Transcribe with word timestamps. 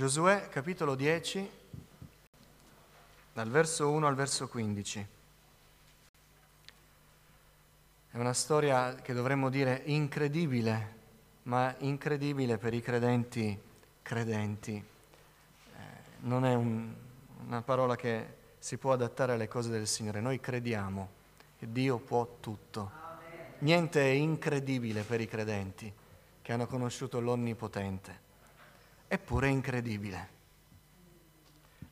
Giosuè 0.00 0.48
capitolo 0.48 0.94
10, 0.94 1.50
dal 3.34 3.50
verso 3.50 3.90
1 3.90 4.06
al 4.06 4.14
verso 4.14 4.48
15. 4.48 5.06
È 8.10 8.16
una 8.16 8.32
storia 8.32 8.94
che 8.94 9.12
dovremmo 9.12 9.50
dire 9.50 9.82
incredibile, 9.84 10.94
ma 11.42 11.74
incredibile 11.80 12.56
per 12.56 12.72
i 12.72 12.80
credenti 12.80 13.60
credenti. 14.00 14.72
Eh, 14.72 15.80
non 16.20 16.46
è 16.46 16.54
un, 16.54 16.94
una 17.44 17.60
parola 17.60 17.94
che 17.94 18.36
si 18.58 18.78
può 18.78 18.94
adattare 18.94 19.34
alle 19.34 19.48
cose 19.48 19.68
del 19.68 19.86
Signore. 19.86 20.22
Noi 20.22 20.40
crediamo 20.40 21.10
che 21.58 21.70
Dio 21.70 21.98
può 21.98 22.38
tutto. 22.40 22.90
Niente 23.58 24.00
è 24.00 24.14
incredibile 24.14 25.02
per 25.02 25.20
i 25.20 25.28
credenti 25.28 25.92
che 26.40 26.52
hanno 26.54 26.66
conosciuto 26.66 27.20
l'Onnipotente 27.20 28.28
eppure 29.12 29.48
incredibile. 29.48 30.28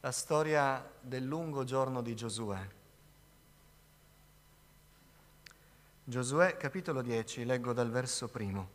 La 0.02 0.12
storia 0.12 0.88
del 1.00 1.24
lungo 1.24 1.64
giorno 1.64 2.00
di 2.00 2.14
Giosuè. 2.14 2.64
Giosuè 6.04 6.56
capitolo 6.56 7.02
10, 7.02 7.44
leggo 7.44 7.72
dal 7.72 7.90
verso 7.90 8.28
primo. 8.28 8.68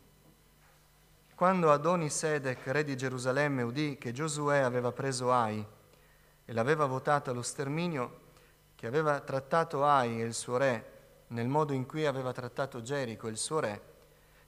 Quando 1.34 1.72
Adoni 1.72 2.10
Sedec, 2.10 2.66
re 2.66 2.84
di 2.84 2.98
Gerusalemme, 2.98 3.62
udì 3.62 3.96
che 3.96 4.12
Giosuè 4.12 4.58
aveva 4.58 4.92
preso 4.92 5.32
Ai 5.32 5.64
e 6.44 6.52
l'aveva 6.52 6.84
votato 6.84 7.30
allo 7.30 7.40
sterminio, 7.40 8.20
che 8.74 8.86
aveva 8.86 9.20
trattato 9.20 9.86
Ai 9.86 10.20
e 10.20 10.24
il 10.24 10.34
suo 10.34 10.58
re 10.58 10.92
nel 11.28 11.48
modo 11.48 11.72
in 11.72 11.86
cui 11.86 12.04
aveva 12.04 12.32
trattato 12.32 12.82
Gerico 12.82 13.26
il 13.26 13.38
suo 13.38 13.60
re, 13.60 13.82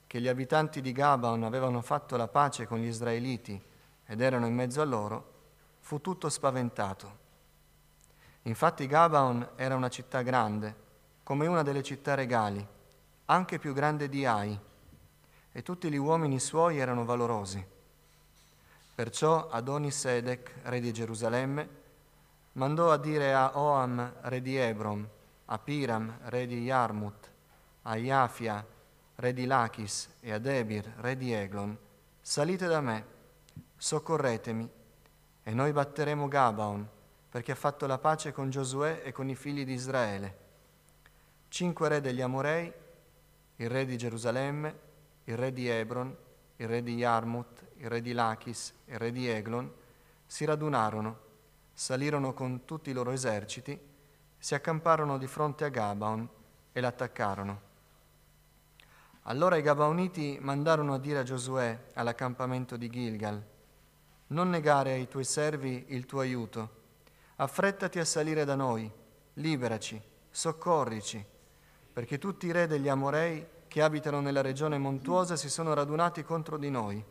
che 0.05 0.21
gli 0.21 0.27
abitanti 0.27 0.81
di 0.81 0.91
Gabaon 0.91 1.41
avevano 1.41 1.81
fatto 1.81 2.15
la 2.15 2.27
pace 2.27 2.67
con 2.67 2.77
gli 2.77 2.85
israeliti 2.85 3.75
ed 4.07 4.21
erano 4.21 4.47
in 4.47 4.55
mezzo 4.55 4.81
a 4.81 4.85
loro, 4.85 5.33
fu 5.79 6.01
tutto 6.01 6.29
spaventato. 6.29 7.25
Infatti 8.43 8.87
Gabaon 8.87 9.49
era 9.55 9.75
una 9.75 9.89
città 9.89 10.21
grande, 10.21 10.85
come 11.23 11.45
una 11.47 11.61
delle 11.61 11.83
città 11.83 12.15
regali, 12.15 12.65
anche 13.25 13.59
più 13.59 13.73
grande 13.73 14.07
di 14.07 14.25
Ai, 14.25 14.57
e 15.51 15.63
tutti 15.63 15.89
gli 15.89 15.97
uomini 15.97 16.39
suoi 16.39 16.77
erano 16.77 17.03
valorosi. 17.03 17.63
Perciò 18.95 19.49
Adoni 19.49 19.91
Sedec, 19.91 20.53
re 20.63 20.79
di 20.79 20.93
Gerusalemme, 20.93 21.69
mandò 22.53 22.91
a 22.91 22.97
dire 22.97 23.33
a 23.33 23.57
Oam, 23.57 24.13
re 24.21 24.41
di 24.41 24.55
Ebron, 24.55 25.07
a 25.45 25.59
Piram, 25.59 26.17
re 26.23 26.47
di 26.47 26.63
Yarmut, 26.63 27.31
a 27.83 27.95
Iafia, 27.97 28.65
re 29.15 29.33
di 29.33 29.45
Lachis, 29.45 30.09
e 30.21 30.31
a 30.31 30.39
Debir, 30.39 30.93
re 30.97 31.17
di 31.17 31.33
Eglon, 31.33 31.77
salite 32.21 32.67
da 32.67 32.79
me 32.79 33.15
soccorretemi, 33.77 34.69
e 35.43 35.53
noi 35.53 35.71
batteremo 35.71 36.27
Gabaon, 36.27 36.87
perché 37.29 37.51
ha 37.51 37.55
fatto 37.55 37.85
la 37.85 37.97
pace 37.97 38.33
con 38.33 38.49
Giosuè 38.49 39.01
e 39.03 39.11
con 39.11 39.29
i 39.29 39.35
figli 39.35 39.63
di 39.63 39.73
Israele. 39.73 40.37
Cinque 41.47 41.87
re 41.87 42.01
degli 42.01 42.21
Amorei, 42.21 42.71
il 43.57 43.69
re 43.69 43.85
di 43.85 43.97
Gerusalemme, 43.97 44.79
il 45.25 45.37
re 45.37 45.53
di 45.53 45.67
Ebron, 45.67 46.15
il 46.57 46.67
re 46.67 46.81
di 46.83 46.95
Yarmut, 46.95 47.65
il 47.77 47.89
re 47.89 48.01
di 48.01 48.13
Lachis 48.13 48.73
il 48.85 48.97
re 48.97 49.11
di 49.11 49.27
Eglon, 49.27 49.71
si 50.25 50.45
radunarono, 50.45 51.19
salirono 51.73 52.33
con 52.33 52.65
tutti 52.65 52.89
i 52.89 52.93
loro 52.93 53.11
eserciti, 53.11 53.79
si 54.37 54.55
accamparono 54.55 55.17
di 55.17 55.27
fronte 55.27 55.65
a 55.65 55.69
Gabaon 55.69 56.27
e 56.71 56.81
l'attaccarono. 56.81 57.61
Allora 59.23 59.57
i 59.57 59.61
Gabaoniti 59.61 60.37
mandarono 60.41 60.93
a 60.93 60.99
dire 60.99 61.19
a 61.19 61.23
Giosuè 61.23 61.85
all'accampamento 61.93 62.77
di 62.77 62.89
Gilgal, 62.89 63.43
non 64.27 64.49
negare 64.49 64.91
ai 64.91 65.07
tuoi 65.07 65.23
servi 65.23 65.85
il 65.89 66.05
tuo 66.05 66.19
aiuto. 66.19 66.75
Affrettati 67.37 67.99
a 67.99 68.05
salire 68.05 68.45
da 68.45 68.55
noi, 68.55 68.91
liberaci, 69.35 70.01
soccorrici, 70.29 71.23
perché 71.93 72.17
tutti 72.17 72.47
i 72.47 72.51
re 72.51 72.67
degli 72.67 72.89
Amorei 72.89 73.45
che 73.67 73.81
abitano 73.81 74.19
nella 74.19 74.41
regione 74.41 74.77
montuosa 74.77 75.35
si 75.35 75.49
sono 75.49 75.73
radunati 75.73 76.23
contro 76.23 76.57
di 76.57 76.69
noi. 76.69 77.03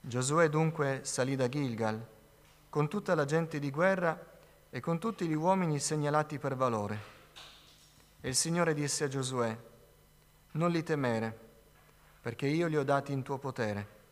Giosuè 0.00 0.48
dunque 0.48 1.00
salì 1.02 1.36
da 1.36 1.48
Gilgal, 1.48 2.06
con 2.68 2.88
tutta 2.88 3.14
la 3.14 3.24
gente 3.24 3.58
di 3.58 3.70
guerra 3.70 4.32
e 4.70 4.80
con 4.80 4.98
tutti 4.98 5.26
gli 5.26 5.34
uomini 5.34 5.78
segnalati 5.78 6.38
per 6.38 6.56
valore. 6.56 7.12
E 8.20 8.28
il 8.28 8.34
Signore 8.34 8.72
disse 8.72 9.04
a 9.04 9.08
Giosuè, 9.08 9.56
non 10.52 10.70
li 10.70 10.82
temere, 10.82 11.38
perché 12.20 12.46
io 12.46 12.66
li 12.68 12.76
ho 12.76 12.84
dati 12.84 13.12
in 13.12 13.22
tuo 13.22 13.38
potere 13.38 14.02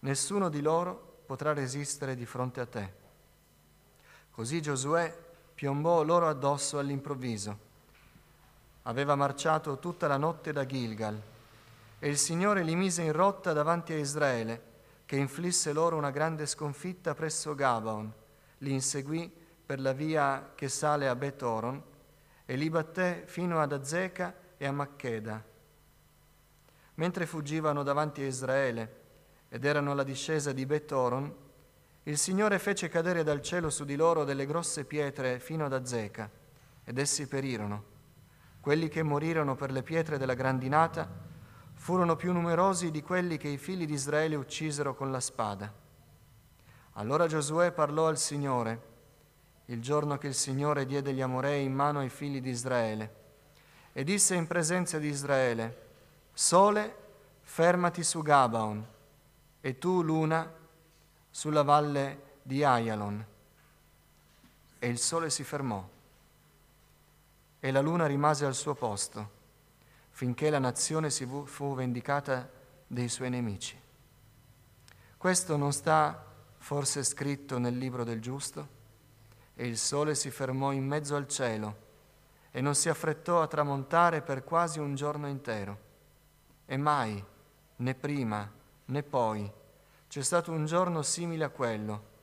nessuno 0.00 0.48
di 0.48 0.60
loro 0.60 1.22
potrà 1.26 1.52
resistere 1.52 2.14
di 2.14 2.26
fronte 2.26 2.60
a 2.60 2.66
te. 2.66 2.92
Così 4.30 4.62
Giosuè 4.62 5.26
piombò 5.54 6.02
loro 6.02 6.28
addosso 6.28 6.78
all'improvviso. 6.78 7.66
Aveva 8.82 9.16
marciato 9.16 9.78
tutta 9.78 10.06
la 10.06 10.16
notte 10.16 10.52
da 10.52 10.64
Gilgal 10.64 11.20
e 11.98 12.08
il 12.08 12.16
Signore 12.16 12.62
li 12.62 12.76
mise 12.76 13.02
in 13.02 13.12
rotta 13.12 13.52
davanti 13.52 13.92
a 13.92 13.98
Israele, 13.98 14.62
che 15.04 15.16
inflisse 15.16 15.72
loro 15.72 15.96
una 15.96 16.10
grande 16.10 16.46
sconfitta 16.46 17.14
presso 17.14 17.54
Gabaon, 17.54 18.12
li 18.58 18.72
inseguì 18.72 19.30
per 19.66 19.80
la 19.80 19.92
via 19.92 20.52
che 20.54 20.68
sale 20.68 21.08
a 21.08 21.16
Betoron 21.16 21.82
e 22.46 22.56
li 22.56 22.70
batté 22.70 23.24
fino 23.26 23.60
ad 23.60 23.72
Azeca 23.72 24.34
e 24.56 24.66
a 24.66 24.72
Maccheda. 24.72 25.42
Mentre 26.94 27.26
fuggivano 27.26 27.82
davanti 27.82 28.22
a 28.22 28.26
Israele, 28.26 29.06
ed 29.48 29.64
erano 29.64 29.92
alla 29.92 30.02
discesa 30.02 30.52
di 30.52 30.66
Betoron, 30.66 31.34
il 32.04 32.18
Signore 32.18 32.58
fece 32.58 32.88
cadere 32.88 33.22
dal 33.22 33.42
cielo 33.42 33.70
su 33.70 33.84
di 33.84 33.96
loro 33.96 34.24
delle 34.24 34.46
grosse 34.46 34.84
pietre 34.84 35.40
fino 35.40 35.64
ad 35.64 35.72
Azeca, 35.72 36.30
ed 36.84 36.98
essi 36.98 37.26
perirono. 37.26 37.96
Quelli 38.60 38.88
che 38.88 39.02
morirono 39.02 39.56
per 39.56 39.70
le 39.70 39.82
pietre 39.82 40.18
della 40.18 40.34
grandinata 40.34 41.08
furono 41.74 42.16
più 42.16 42.32
numerosi 42.32 42.90
di 42.90 43.02
quelli 43.02 43.36
che 43.36 43.48
i 43.48 43.58
figli 43.58 43.86
di 43.86 43.92
Israele 43.92 44.36
uccisero 44.36 44.94
con 44.94 45.10
la 45.10 45.20
spada. 45.20 45.72
Allora 46.94 47.26
Giosuè 47.26 47.72
parlò 47.72 48.08
al 48.08 48.18
Signore, 48.18 48.82
il 49.66 49.80
giorno 49.80 50.18
che 50.18 50.28
il 50.28 50.34
Signore 50.34 50.86
diede 50.86 51.12
gli 51.12 51.20
Amorei 51.20 51.64
in 51.64 51.74
mano 51.74 52.00
ai 52.00 52.08
figli 52.08 52.40
di 52.40 52.50
Israele, 52.50 53.14
e 53.92 54.02
disse 54.02 54.34
in 54.34 54.46
presenza 54.46 54.98
di 54.98 55.08
Israele, 55.08 55.86
Sole, 56.32 56.96
fermati 57.42 58.02
su 58.02 58.22
Gabaon, 58.22 58.86
e 59.60 59.78
tu, 59.78 60.02
luna, 60.02 60.50
sulla 61.30 61.62
valle 61.62 62.36
di 62.42 62.64
Ayalon. 62.64 63.24
E 64.78 64.88
il 64.88 64.98
sole 64.98 65.30
si 65.30 65.44
fermò 65.44 65.86
e 67.60 67.70
la 67.70 67.80
luna 67.80 68.06
rimase 68.06 68.44
al 68.44 68.54
suo 68.54 68.74
posto 68.74 69.36
finché 70.10 70.50
la 70.50 70.58
nazione 70.58 71.10
si 71.10 71.28
fu 71.44 71.74
vendicata 71.74 72.50
dei 72.86 73.08
suoi 73.08 73.30
nemici. 73.30 73.80
Questo 75.16 75.56
non 75.56 75.72
sta 75.72 76.24
forse 76.56 77.04
scritto 77.04 77.58
nel 77.58 77.76
libro 77.76 78.02
del 78.02 78.20
giusto? 78.20 78.76
E 79.54 79.66
il 79.66 79.78
sole 79.78 80.14
si 80.14 80.30
fermò 80.30 80.72
in 80.72 80.84
mezzo 80.84 81.14
al 81.14 81.28
cielo 81.28 81.86
e 82.50 82.60
non 82.60 82.74
si 82.74 82.88
affrettò 82.88 83.42
a 83.42 83.46
tramontare 83.46 84.22
per 84.22 84.42
quasi 84.42 84.80
un 84.80 84.94
giorno 84.96 85.28
intero. 85.28 85.86
E 86.66 86.76
mai, 86.76 87.24
né 87.76 87.94
prima 87.94 88.50
né 88.88 89.02
poi 89.02 89.50
c'è 90.08 90.22
stato 90.22 90.52
un 90.52 90.64
giorno 90.66 91.02
simile 91.02 91.44
a 91.44 91.50
quello, 91.50 92.16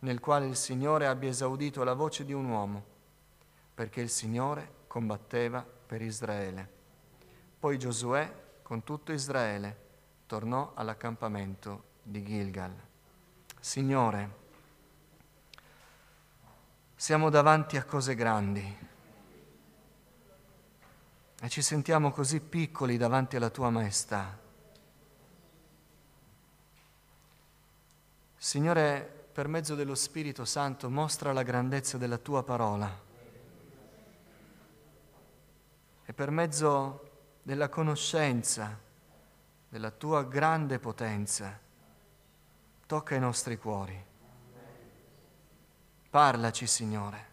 nel 0.00 0.18
quale 0.18 0.46
il 0.46 0.56
Signore 0.56 1.06
abbia 1.06 1.28
esaudito 1.28 1.84
la 1.84 1.94
voce 1.94 2.24
di 2.24 2.32
un 2.32 2.46
uomo, 2.46 2.84
perché 3.74 4.00
il 4.00 4.10
Signore 4.10 4.78
combatteva 4.86 5.64
per 5.64 6.02
Israele. 6.02 6.68
Poi 7.58 7.78
Giosuè, 7.78 8.32
con 8.62 8.82
tutto 8.82 9.12
Israele, 9.12 9.88
tornò 10.26 10.72
all'accampamento 10.74 11.84
di 12.02 12.24
Gilgal. 12.24 12.74
Signore, 13.60 14.38
siamo 16.96 17.30
davanti 17.30 17.76
a 17.76 17.84
cose 17.84 18.14
grandi 18.14 18.88
e 21.42 21.48
ci 21.48 21.62
sentiamo 21.62 22.10
così 22.10 22.40
piccoli 22.40 22.96
davanti 22.96 23.36
alla 23.36 23.50
tua 23.50 23.70
maestà. 23.70 24.39
Signore, 28.42 29.26
per 29.34 29.48
mezzo 29.48 29.74
dello 29.74 29.94
Spirito 29.94 30.46
Santo, 30.46 30.88
mostra 30.88 31.34
la 31.34 31.42
grandezza 31.42 31.98
della 31.98 32.16
tua 32.16 32.42
parola. 32.42 32.90
E 36.06 36.12
per 36.14 36.30
mezzo 36.30 37.10
della 37.42 37.68
conoscenza 37.68 38.80
della 39.68 39.90
tua 39.90 40.24
grande 40.24 40.78
potenza, 40.78 41.60
tocca 42.86 43.14
i 43.14 43.20
nostri 43.20 43.58
cuori. 43.58 44.04
Parlaci, 46.08 46.66
Signore. 46.66 47.26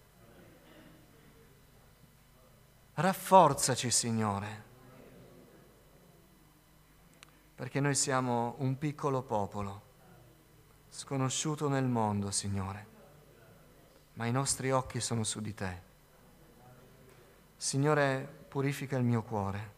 Rafforzaci, 2.96 3.90
Signore, 3.90 4.64
perché 7.56 7.80
noi 7.80 7.96
siamo 7.96 8.56
un 8.58 8.78
piccolo 8.78 9.22
popolo 9.22 9.87
sconosciuto 10.98 11.70
nel 11.70 11.86
mondo, 11.86 12.32
Signore, 12.32 12.88
ma 14.14 14.26
i 14.26 14.32
nostri 14.32 14.72
occhi 14.72 15.00
sono 15.00 15.24
su 15.24 15.40
di 15.42 15.54
te. 15.54 15.82
Signore, 17.56 18.28
purifica 18.48 18.98
il 18.98 19.04
mio 19.04 19.22
cuore, 19.22 19.74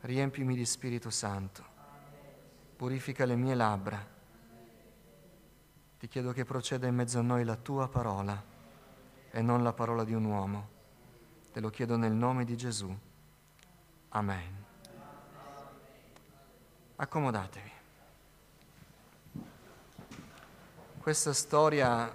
riempimi 0.00 0.56
di 0.56 0.66
Spirito 0.66 1.08
Santo, 1.08 1.64
purifica 2.74 3.24
le 3.24 3.36
mie 3.36 3.54
labbra. 3.54 4.04
Ti 6.00 6.08
chiedo 6.08 6.32
che 6.32 6.44
proceda 6.44 6.88
in 6.88 6.96
mezzo 6.96 7.20
a 7.20 7.22
noi 7.22 7.44
la 7.44 7.54
tua 7.54 7.86
parola 7.86 8.42
e 9.30 9.40
non 9.40 9.62
la 9.62 9.72
parola 9.72 10.02
di 10.02 10.14
un 10.14 10.24
uomo. 10.24 10.68
Te 11.52 11.60
lo 11.60 11.70
chiedo 11.70 11.96
nel 11.96 12.12
nome 12.12 12.44
di 12.44 12.56
Gesù. 12.56 12.92
Amen. 14.08 14.64
Accomodatevi. 16.96 17.81
Questa 21.02 21.32
storia, 21.32 22.14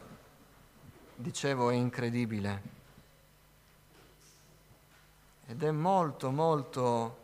dicevo, 1.14 1.72
è 1.72 1.74
incredibile 1.74 2.62
ed 5.46 5.62
è 5.62 5.72
molto, 5.72 6.32
molto 6.32 7.18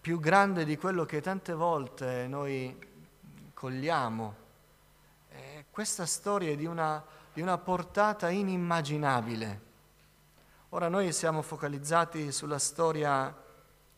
più 0.00 0.20
grande 0.20 0.64
di 0.64 0.78
quello 0.78 1.04
che 1.04 1.20
tante 1.20 1.52
volte 1.52 2.26
noi 2.28 2.74
cogliamo. 3.52 4.36
E 5.32 5.66
questa 5.70 6.06
storia 6.06 6.50
è 6.50 6.56
di 6.56 6.64
una, 6.64 7.04
di 7.34 7.42
una 7.42 7.58
portata 7.58 8.30
inimmaginabile. 8.30 9.60
Ora 10.70 10.88
noi 10.88 11.12
siamo 11.12 11.42
focalizzati 11.42 12.32
sulla 12.32 12.58
storia 12.58 13.36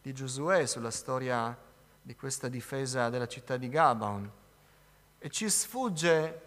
di 0.02 0.12
Giosuè, 0.12 0.66
sulla 0.66 0.90
storia 0.90 1.56
di 2.02 2.16
questa 2.16 2.48
difesa 2.48 3.08
della 3.08 3.28
città 3.28 3.56
di 3.56 3.68
Gabaon 3.68 4.38
e 5.22 5.28
ci 5.28 5.50
sfugge 5.50 6.40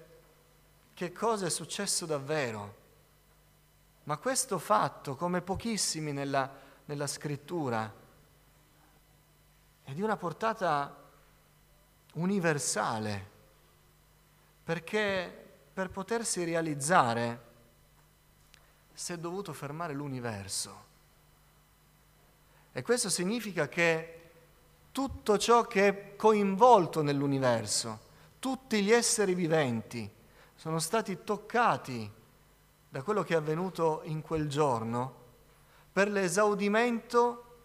che 0.95 1.11
cosa 1.11 1.45
è 1.45 1.49
successo 1.49 2.07
davvero. 2.07 2.81
Ma 4.05 4.17
questo 4.17 4.57
fatto, 4.57 5.15
come 5.15 5.41
pochissimi 5.41 6.11
nella, 6.11 6.51
nella 6.85 7.05
scrittura, 7.05 8.01
è 9.83 9.91
di 9.93 10.01
una 10.01 10.17
portata 10.17 11.01
universale, 12.13 13.29
perché 14.63 15.41
per 15.71 15.89
potersi 15.89 16.43
realizzare 16.43 17.51
si 18.91 19.13
è 19.13 19.17
dovuto 19.17 19.53
fermare 19.53 19.93
l'universo. 19.93 20.91
E 22.71 22.81
questo 22.81 23.09
significa 23.09 23.67
che 23.67 24.21
tutto 24.91 25.37
ciò 25.37 25.67
che 25.67 25.87
è 25.87 26.15
coinvolto 26.15 27.03
nell'universo, 27.03 28.11
tutti 28.43 28.83
gli 28.83 28.91
esseri 28.91 29.35
viventi 29.35 30.11
sono 30.53 30.79
stati 30.79 31.23
toccati 31.23 32.11
da 32.89 33.01
quello 33.01 33.23
che 33.23 33.35
è 33.35 33.37
avvenuto 33.37 34.01
in 34.03 34.21
quel 34.21 34.49
giorno 34.49 35.15
per 35.93 36.09
l'esaudimento 36.09 37.59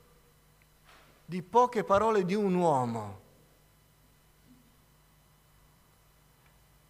di 1.25 1.42
poche 1.42 1.82
parole 1.82 2.25
di 2.25 2.36
un 2.36 2.54
uomo. 2.54 3.20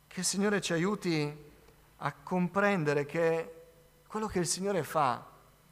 Che 0.06 0.20
il 0.20 0.26
Signore 0.26 0.61
ci 0.61 0.75
aiuti 0.75 1.50
a 1.96 2.12
comprendere 2.12 3.06
che 3.06 3.55
quello 4.06 4.26
che 4.26 4.40
il 4.40 4.46
Signore 4.46 4.85
fa 4.85 5.25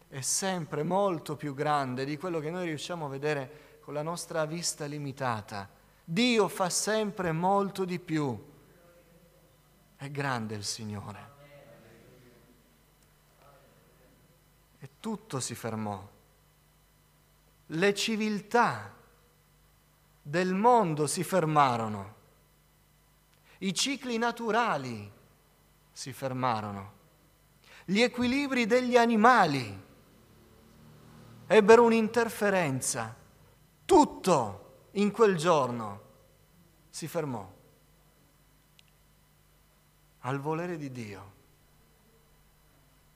è 0.09 0.23
sempre 0.23 0.83
molto 0.85 1.37
più 1.37 1.53
grande 1.53 2.07
di 2.07 2.17
quello 2.17 2.41
che 2.41 2.49
noi 2.49 2.65
riusciamo 2.65 3.05
a 3.05 3.11
vedere 3.11 3.79
con 3.83 3.93
la 3.93 4.03
nostra 4.03 4.47
vista 4.47 4.87
limitata. 4.87 5.76
Dio 6.09 6.47
fa 6.47 6.71
sempre 6.71 7.33
molto 7.33 7.85
di 7.85 7.99
più. 7.99 8.41
È 9.97 10.09
grande 10.09 10.55
il 10.55 10.63
Signore. 10.63 11.31
E 14.79 14.89
tutto 15.01 15.41
si 15.41 15.57
fermò. 15.57 16.09
Le 17.67 17.95
civiltà 17.95 18.95
del 20.23 20.55
mondo 20.55 21.09
si 21.09 21.25
fermarono. 21.25 22.15
I 23.59 23.75
cicli 23.75 24.17
naturali 24.17 25.11
si 25.91 26.13
fermarono. 26.13 26.93
Gli 27.85 28.01
equilibri 28.01 28.65
degli 28.67 28.97
animali 28.97 29.83
ebbero 31.49 31.83
un'interferenza. 31.83 33.13
Tutto 33.85 34.66
in 34.97 35.11
quel 35.11 35.37
giorno 35.37 36.01
si 36.89 37.07
fermò 37.07 37.55
al 40.21 40.41
volere 40.41 40.77
di 40.77 40.91
Dio, 40.91 41.35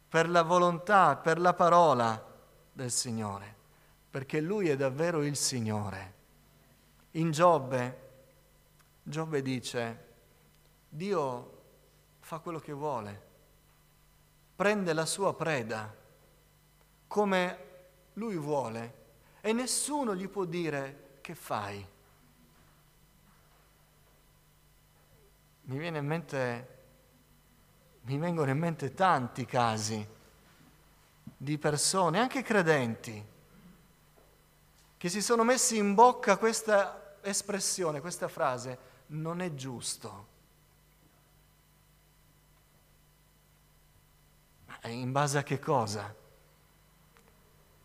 per 0.08 0.28
la 0.28 0.42
volontà, 0.42 1.16
per 1.16 1.40
la 1.40 1.54
parola 1.54 2.24
del 2.72 2.90
Signore, 2.90 3.56
perché 4.10 4.40
Lui 4.40 4.68
è 4.68 4.76
davvero 4.76 5.24
il 5.24 5.36
Signore. 5.36 6.14
In 7.12 7.32
Giobbe, 7.32 8.08
Giobbe 9.02 9.42
dice, 9.42 10.08
Dio 10.88 11.62
fa 12.20 12.38
quello 12.38 12.60
che 12.60 12.72
vuole, 12.72 13.28
prende 14.54 14.92
la 14.92 15.06
sua 15.06 15.34
preda 15.34 15.92
come 17.08 17.64
Lui 18.12 18.36
vuole 18.36 18.98
e 19.40 19.52
nessuno 19.52 20.14
gli 20.14 20.28
può 20.28 20.44
dire 20.44 21.08
che 21.20 21.34
fai? 21.34 21.86
Mi, 25.62 25.78
viene 25.78 25.98
in 25.98 26.06
mente, 26.06 26.78
mi 28.02 28.18
vengono 28.18 28.50
in 28.50 28.58
mente 28.58 28.92
tanti 28.94 29.46
casi 29.46 30.06
di 31.36 31.58
persone, 31.58 32.18
anche 32.18 32.42
credenti, 32.42 33.24
che 34.96 35.08
si 35.08 35.22
sono 35.22 35.44
messi 35.44 35.76
in 35.76 35.94
bocca 35.94 36.36
questa 36.36 37.16
espressione, 37.22 38.00
questa 38.00 38.28
frase, 38.28 38.78
non 39.06 39.40
è 39.40 39.54
giusto. 39.54 40.26
Ma 44.66 44.88
in 44.88 45.12
base 45.12 45.38
a 45.38 45.42
che 45.42 45.58
cosa? 45.58 46.14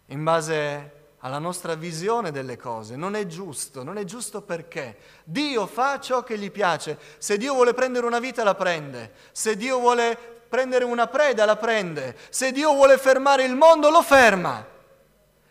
In 0.07 0.23
base 0.23 1.04
alla 1.25 1.39
nostra 1.39 1.73
visione 1.73 2.29
delle 2.31 2.55
cose. 2.55 2.95
Non 2.95 3.15
è 3.15 3.25
giusto, 3.25 3.83
non 3.83 3.97
è 3.97 4.03
giusto 4.03 4.43
perché 4.43 4.97
Dio 5.23 5.65
fa 5.65 5.99
ciò 5.99 6.23
che 6.23 6.37
gli 6.37 6.51
piace. 6.51 6.99
Se 7.17 7.37
Dio 7.37 7.55
vuole 7.55 7.73
prendere 7.73 8.05
una 8.05 8.19
vita 8.19 8.43
la 8.43 8.53
prende, 8.53 9.11
se 9.31 9.57
Dio 9.57 9.79
vuole 9.79 10.15
prendere 10.47 10.85
una 10.85 11.07
preda 11.07 11.45
la 11.45 11.55
prende, 11.55 12.15
se 12.29 12.51
Dio 12.51 12.73
vuole 12.73 12.99
fermare 12.99 13.43
il 13.43 13.55
mondo 13.55 13.89
lo 13.89 14.03
ferma. 14.03 14.73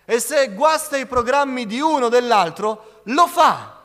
E 0.04 0.20
se 0.20 0.54
guasta 0.54 0.96
i 0.96 1.06
programmi 1.06 1.66
di 1.66 1.80
uno 1.80 2.06
o 2.06 2.08
dell'altro, 2.08 3.00
lo 3.06 3.26
fa. 3.26 3.82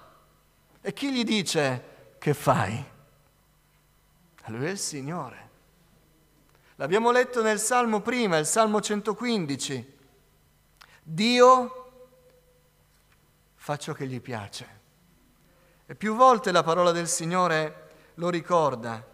E 0.82 0.94
chi 0.94 1.12
gli 1.12 1.24
dice 1.24 2.14
che 2.20 2.36
fai? 2.36 2.86
Lui 4.46 4.66
è 4.68 4.70
il 4.70 4.80
Signore. 4.80 5.50
L'abbiamo 6.76 7.10
letto 7.10 7.42
nel 7.42 7.60
Salmo 7.60 8.02
prima, 8.02 8.38
il 8.38 8.46
Salmo 8.46 8.80
115. 8.80 9.98
Dio 11.02 11.79
fa 13.70 13.78
ciò 13.78 13.94
che 13.94 14.08
gli 14.08 14.20
piace. 14.20 14.80
E 15.86 15.94
più 15.94 16.16
volte 16.16 16.52
la 16.52 16.64
parola 16.64 16.92
del 16.92 17.08
Signore 17.08 17.90
lo 18.16 18.30
ricorda. 18.30 19.06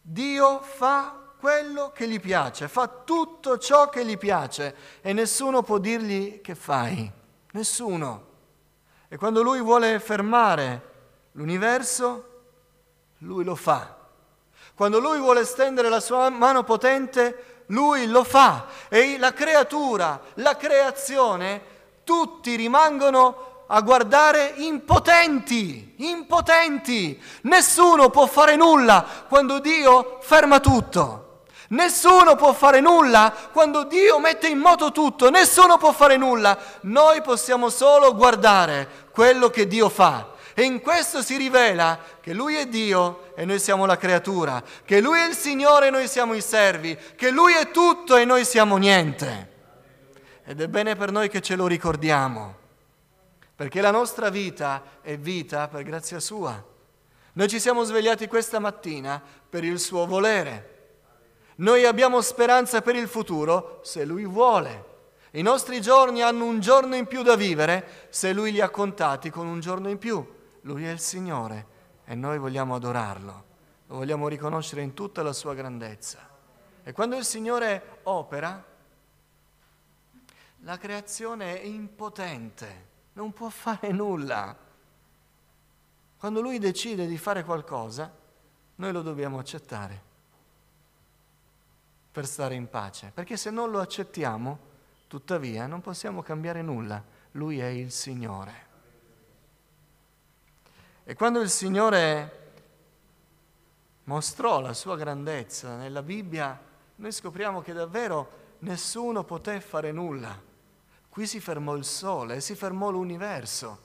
Dio 0.00 0.60
fa 0.60 1.32
quello 1.40 1.90
che 1.90 2.06
gli 2.06 2.20
piace, 2.20 2.68
fa 2.68 2.86
tutto 2.86 3.58
ciò 3.58 3.88
che 3.88 4.04
gli 4.04 4.16
piace 4.16 4.76
e 5.00 5.12
nessuno 5.12 5.64
può 5.64 5.78
dirgli 5.78 6.40
che 6.40 6.54
fai, 6.54 7.10
nessuno. 7.50 8.26
E 9.08 9.16
quando 9.16 9.42
lui 9.42 9.60
vuole 9.60 9.98
fermare 9.98 10.92
l'universo, 11.32 12.42
lui 13.18 13.42
lo 13.42 13.56
fa. 13.56 13.96
Quando 14.72 15.00
lui 15.00 15.18
vuole 15.18 15.44
stendere 15.44 15.88
la 15.88 15.98
sua 15.98 16.30
mano 16.30 16.62
potente, 16.62 17.64
lui 17.66 18.06
lo 18.06 18.22
fa. 18.22 18.68
E 18.88 19.18
la 19.18 19.32
creatura, 19.32 20.20
la 20.34 20.56
creazione, 20.56 21.74
tutti 22.08 22.56
rimangono 22.56 23.47
a 23.68 23.80
guardare 23.80 24.54
impotenti, 24.56 25.94
impotenti. 25.98 27.20
Nessuno 27.42 28.10
può 28.10 28.26
fare 28.26 28.56
nulla 28.56 29.04
quando 29.28 29.58
Dio 29.58 30.18
ferma 30.20 30.60
tutto. 30.60 31.24
Nessuno 31.68 32.34
può 32.34 32.54
fare 32.54 32.80
nulla 32.80 33.34
quando 33.52 33.84
Dio 33.84 34.18
mette 34.18 34.48
in 34.48 34.58
moto 34.58 34.90
tutto. 34.90 35.28
Nessuno 35.28 35.76
può 35.76 35.92
fare 35.92 36.16
nulla. 36.16 36.56
Noi 36.82 37.20
possiamo 37.20 37.68
solo 37.68 38.14
guardare 38.14 39.08
quello 39.10 39.50
che 39.50 39.66
Dio 39.66 39.90
fa. 39.90 40.36
E 40.54 40.62
in 40.62 40.80
questo 40.80 41.22
si 41.22 41.36
rivela 41.36 41.98
che 42.20 42.32
Lui 42.32 42.56
è 42.56 42.66
Dio 42.66 43.32
e 43.36 43.44
noi 43.44 43.60
siamo 43.60 43.86
la 43.86 43.96
creatura, 43.96 44.60
che 44.84 45.00
Lui 45.00 45.20
è 45.20 45.28
il 45.28 45.36
Signore 45.36 45.86
e 45.86 45.90
noi 45.90 46.08
siamo 46.08 46.34
i 46.34 46.40
servi, 46.40 46.98
che 47.16 47.30
Lui 47.30 47.52
è 47.52 47.70
tutto 47.70 48.16
e 48.16 48.24
noi 48.24 48.44
siamo 48.44 48.76
niente. 48.76 49.52
Ed 50.44 50.60
è 50.60 50.66
bene 50.66 50.96
per 50.96 51.12
noi 51.12 51.28
che 51.28 51.42
ce 51.42 51.54
lo 51.54 51.68
ricordiamo 51.68 52.57
perché 53.58 53.80
la 53.80 53.90
nostra 53.90 54.30
vita 54.30 55.00
è 55.00 55.18
vita 55.18 55.66
per 55.66 55.82
grazia 55.82 56.20
sua. 56.20 56.64
Noi 57.32 57.48
ci 57.48 57.58
siamo 57.58 57.82
svegliati 57.82 58.28
questa 58.28 58.60
mattina 58.60 59.20
per 59.20 59.64
il 59.64 59.80
suo 59.80 60.06
volere. 60.06 60.76
Noi 61.56 61.84
abbiamo 61.84 62.20
speranza 62.20 62.82
per 62.82 62.94
il 62.94 63.08
futuro 63.08 63.80
se 63.82 64.04
Lui 64.04 64.24
vuole. 64.26 64.84
I 65.32 65.42
nostri 65.42 65.80
giorni 65.80 66.22
hanno 66.22 66.44
un 66.44 66.60
giorno 66.60 66.94
in 66.94 67.06
più 67.06 67.22
da 67.22 67.34
vivere 67.34 68.06
se 68.10 68.32
Lui 68.32 68.52
li 68.52 68.60
ha 68.60 68.68
contati 68.68 69.28
con 69.28 69.48
un 69.48 69.58
giorno 69.58 69.88
in 69.88 69.98
più. 69.98 70.24
Lui 70.60 70.84
è 70.84 70.90
il 70.92 71.00
Signore 71.00 71.66
e 72.04 72.14
noi 72.14 72.38
vogliamo 72.38 72.76
adorarlo, 72.76 73.44
lo 73.88 73.96
vogliamo 73.96 74.28
riconoscere 74.28 74.82
in 74.82 74.94
tutta 74.94 75.24
la 75.24 75.32
sua 75.32 75.54
grandezza. 75.54 76.20
E 76.84 76.92
quando 76.92 77.16
il 77.16 77.24
Signore 77.24 77.98
opera, 78.04 78.64
la 80.58 80.78
creazione 80.78 81.60
è 81.60 81.64
impotente, 81.64 82.87
non 83.18 83.32
può 83.32 83.48
fare 83.48 83.90
nulla. 83.90 84.56
Quando 86.16 86.40
Lui 86.40 86.60
decide 86.60 87.06
di 87.08 87.18
fare 87.18 87.42
qualcosa, 87.42 88.12
noi 88.76 88.92
lo 88.92 89.02
dobbiamo 89.02 89.40
accettare 89.40 90.06
per 92.12 92.26
stare 92.26 92.54
in 92.54 92.68
pace, 92.68 93.10
perché 93.12 93.36
se 93.36 93.50
non 93.50 93.72
lo 93.72 93.80
accettiamo, 93.80 94.58
tuttavia 95.08 95.66
non 95.66 95.80
possiamo 95.80 96.22
cambiare 96.22 96.62
nulla. 96.62 97.02
Lui 97.32 97.58
è 97.58 97.66
il 97.66 97.90
Signore. 97.90 98.66
E 101.02 101.14
quando 101.14 101.40
il 101.40 101.50
Signore 101.50 102.52
mostrò 104.04 104.60
la 104.60 104.74
sua 104.74 104.96
grandezza 104.96 105.76
nella 105.76 106.02
Bibbia, 106.02 106.60
noi 106.96 107.10
scopriamo 107.10 107.62
che 107.62 107.72
davvero 107.72 108.30
nessuno 108.60 109.24
poté 109.24 109.60
fare 109.60 109.90
nulla. 109.90 110.47
Qui 111.18 111.26
si 111.26 111.40
fermò 111.40 111.74
il 111.74 111.84
sole, 111.84 112.40
si 112.40 112.54
fermò 112.54 112.90
l'universo. 112.90 113.78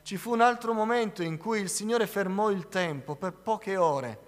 Ci 0.00 0.16
fu 0.16 0.32
un 0.32 0.40
altro 0.40 0.72
momento 0.72 1.22
in 1.22 1.36
cui 1.36 1.60
il 1.60 1.68
Signore 1.68 2.06
fermò 2.06 2.50
il 2.50 2.68
tempo 2.68 3.16
per 3.16 3.34
poche 3.34 3.76
ore, 3.76 4.18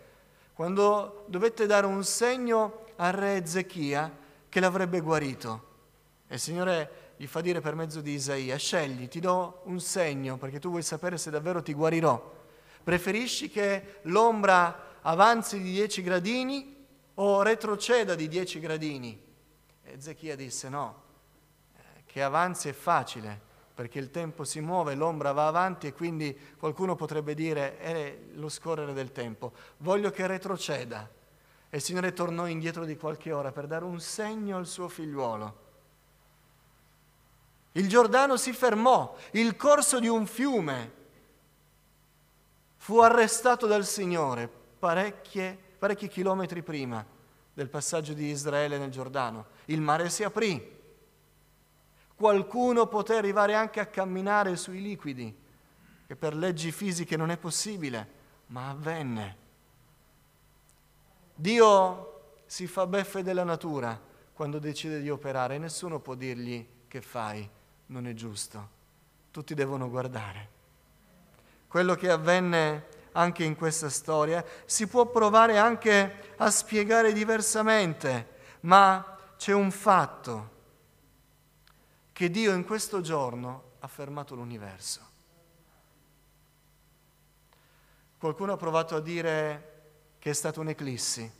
quando 0.52 1.24
dovette 1.28 1.64
dare 1.64 1.86
un 1.86 2.04
segno 2.04 2.84
al 2.96 3.12
re 3.14 3.36
Ezechia 3.36 4.14
che 4.50 4.60
l'avrebbe 4.60 5.00
guarito. 5.00 5.64
E 6.28 6.34
il 6.34 6.40
Signore 6.40 7.14
gli 7.16 7.26
fa 7.26 7.40
dire 7.40 7.62
per 7.62 7.74
mezzo 7.74 8.02
di 8.02 8.12
Isaia, 8.12 8.58
scegli, 8.58 9.08
ti 9.08 9.18
do 9.18 9.62
un 9.64 9.80
segno 9.80 10.36
perché 10.36 10.58
tu 10.58 10.68
vuoi 10.68 10.82
sapere 10.82 11.16
se 11.16 11.30
davvero 11.30 11.62
ti 11.62 11.72
guarirò. 11.72 12.34
Preferisci 12.84 13.48
che 13.48 14.00
l'ombra 14.02 14.98
avanzi 15.00 15.58
di 15.62 15.72
dieci 15.72 16.02
gradini 16.02 16.84
o 17.14 17.40
retroceda 17.40 18.14
di 18.14 18.28
dieci 18.28 18.60
gradini? 18.60 19.18
E 19.82 19.92
Ezechia 19.94 20.36
disse 20.36 20.68
no, 20.68 21.06
che 22.08 22.22
avanzi 22.22 22.70
è 22.70 22.72
facile 22.72 23.46
perché 23.78 24.00
il 24.00 24.10
tempo 24.10 24.42
si 24.42 24.58
muove, 24.58 24.96
l'ombra 24.96 25.30
va 25.30 25.46
avanti 25.46 25.86
e 25.86 25.92
quindi 25.92 26.36
qualcuno 26.58 26.96
potrebbe 26.96 27.32
dire 27.34 27.78
è 27.78 28.18
lo 28.32 28.48
scorrere 28.48 28.92
del 28.92 29.12
tempo. 29.12 29.52
Voglio 29.76 30.10
che 30.10 30.26
retroceda. 30.26 31.08
E 31.70 31.76
il 31.76 31.82
Signore 31.82 32.12
tornò 32.12 32.48
indietro 32.48 32.84
di 32.84 32.96
qualche 32.96 33.30
ora 33.30 33.52
per 33.52 33.68
dare 33.68 33.84
un 33.84 34.00
segno 34.00 34.56
al 34.56 34.66
suo 34.66 34.88
figliuolo. 34.88 35.66
Il 37.72 37.88
Giordano 37.88 38.36
si 38.36 38.52
fermò, 38.52 39.16
il 39.32 39.54
corso 39.54 40.00
di 40.00 40.08
un 40.08 40.26
fiume 40.26 40.92
fu 42.78 42.98
arrestato 42.98 43.68
dal 43.68 43.84
Signore 43.84 44.50
parecchi 44.78 46.08
chilometri 46.08 46.62
prima 46.62 47.06
del 47.52 47.68
passaggio 47.68 48.12
di 48.12 48.28
Israele 48.28 48.76
nel 48.78 48.90
Giordano. 48.90 49.46
Il 49.66 49.80
mare 49.80 50.08
si 50.08 50.24
aprì. 50.24 50.76
Qualcuno 52.18 52.86
poté 52.86 53.14
arrivare 53.14 53.54
anche 53.54 53.78
a 53.78 53.86
camminare 53.86 54.56
sui 54.56 54.82
liquidi, 54.82 55.32
che 56.04 56.16
per 56.16 56.34
leggi 56.34 56.72
fisiche 56.72 57.16
non 57.16 57.30
è 57.30 57.36
possibile, 57.36 58.08
ma 58.46 58.70
avvenne. 58.70 59.36
Dio 61.32 62.40
si 62.44 62.66
fa 62.66 62.88
beffe 62.88 63.22
della 63.22 63.44
natura 63.44 63.96
quando 64.32 64.58
decide 64.58 65.00
di 65.00 65.08
operare 65.10 65.58
nessuno 65.58 66.00
può 66.00 66.16
dirgli 66.16 66.66
che 66.88 67.00
fai 67.00 67.48
non 67.86 68.08
è 68.08 68.14
giusto. 68.14 68.68
Tutti 69.30 69.54
devono 69.54 69.88
guardare. 69.88 70.48
Quello 71.68 71.94
che 71.94 72.10
avvenne 72.10 72.86
anche 73.12 73.44
in 73.44 73.54
questa 73.54 73.88
storia 73.88 74.44
si 74.64 74.88
può 74.88 75.06
provare 75.06 75.56
anche 75.56 76.34
a 76.36 76.50
spiegare 76.50 77.12
diversamente, 77.12 78.26
ma 78.62 79.16
c'è 79.36 79.52
un 79.52 79.70
fatto 79.70 80.56
che 82.18 82.32
Dio 82.32 82.52
in 82.52 82.64
questo 82.64 83.00
giorno 83.00 83.74
ha 83.78 83.86
fermato 83.86 84.34
l'universo. 84.34 85.00
Qualcuno 88.18 88.54
ha 88.54 88.56
provato 88.56 88.96
a 88.96 89.00
dire 89.00 90.16
che 90.18 90.30
è 90.30 90.32
stata 90.32 90.58
un'eclissi. 90.58 91.30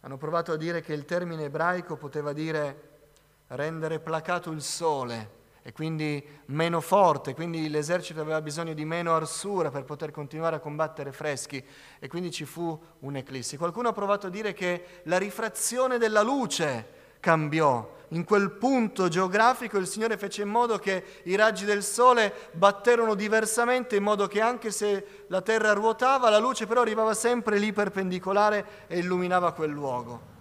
Hanno 0.00 0.16
provato 0.16 0.52
a 0.52 0.56
dire 0.56 0.80
che 0.80 0.94
il 0.94 1.04
termine 1.04 1.44
ebraico 1.44 1.96
poteva 1.96 2.32
dire 2.32 3.00
rendere 3.48 4.00
placato 4.00 4.50
il 4.50 4.62
sole 4.62 5.36
e 5.60 5.72
quindi 5.72 6.26
meno 6.46 6.80
forte, 6.80 7.34
quindi 7.34 7.68
l'esercito 7.68 8.22
aveva 8.22 8.40
bisogno 8.40 8.72
di 8.72 8.86
meno 8.86 9.14
arsura 9.14 9.70
per 9.70 9.84
poter 9.84 10.10
continuare 10.10 10.56
a 10.56 10.60
combattere 10.60 11.12
freschi 11.12 11.62
e 11.98 12.08
quindi 12.08 12.30
ci 12.30 12.46
fu 12.46 12.82
un'eclissi. 13.00 13.58
Qualcuno 13.58 13.90
ha 13.90 13.92
provato 13.92 14.28
a 14.28 14.30
dire 14.30 14.54
che 14.54 15.02
la 15.02 15.18
rifrazione 15.18 15.98
della 15.98 16.22
luce 16.22 16.96
cambiò. 17.20 17.96
In 18.12 18.24
quel 18.24 18.52
punto 18.52 19.08
geografico 19.08 19.76
il 19.76 19.86
Signore 19.86 20.16
fece 20.16 20.40
in 20.40 20.48
modo 20.48 20.78
che 20.78 21.04
i 21.24 21.36
raggi 21.36 21.66
del 21.66 21.82
sole 21.82 22.32
batterono 22.52 23.14
diversamente, 23.14 23.96
in 23.96 24.02
modo 24.02 24.26
che 24.26 24.40
anche 24.40 24.70
se 24.70 25.24
la 25.26 25.42
terra 25.42 25.72
ruotava, 25.72 26.30
la 26.30 26.38
luce 26.38 26.66
però 26.66 26.80
arrivava 26.80 27.12
sempre 27.12 27.58
lì 27.58 27.70
perpendicolare 27.72 28.86
e 28.86 28.98
illuminava 28.98 29.52
quel 29.52 29.70
luogo. 29.70 30.36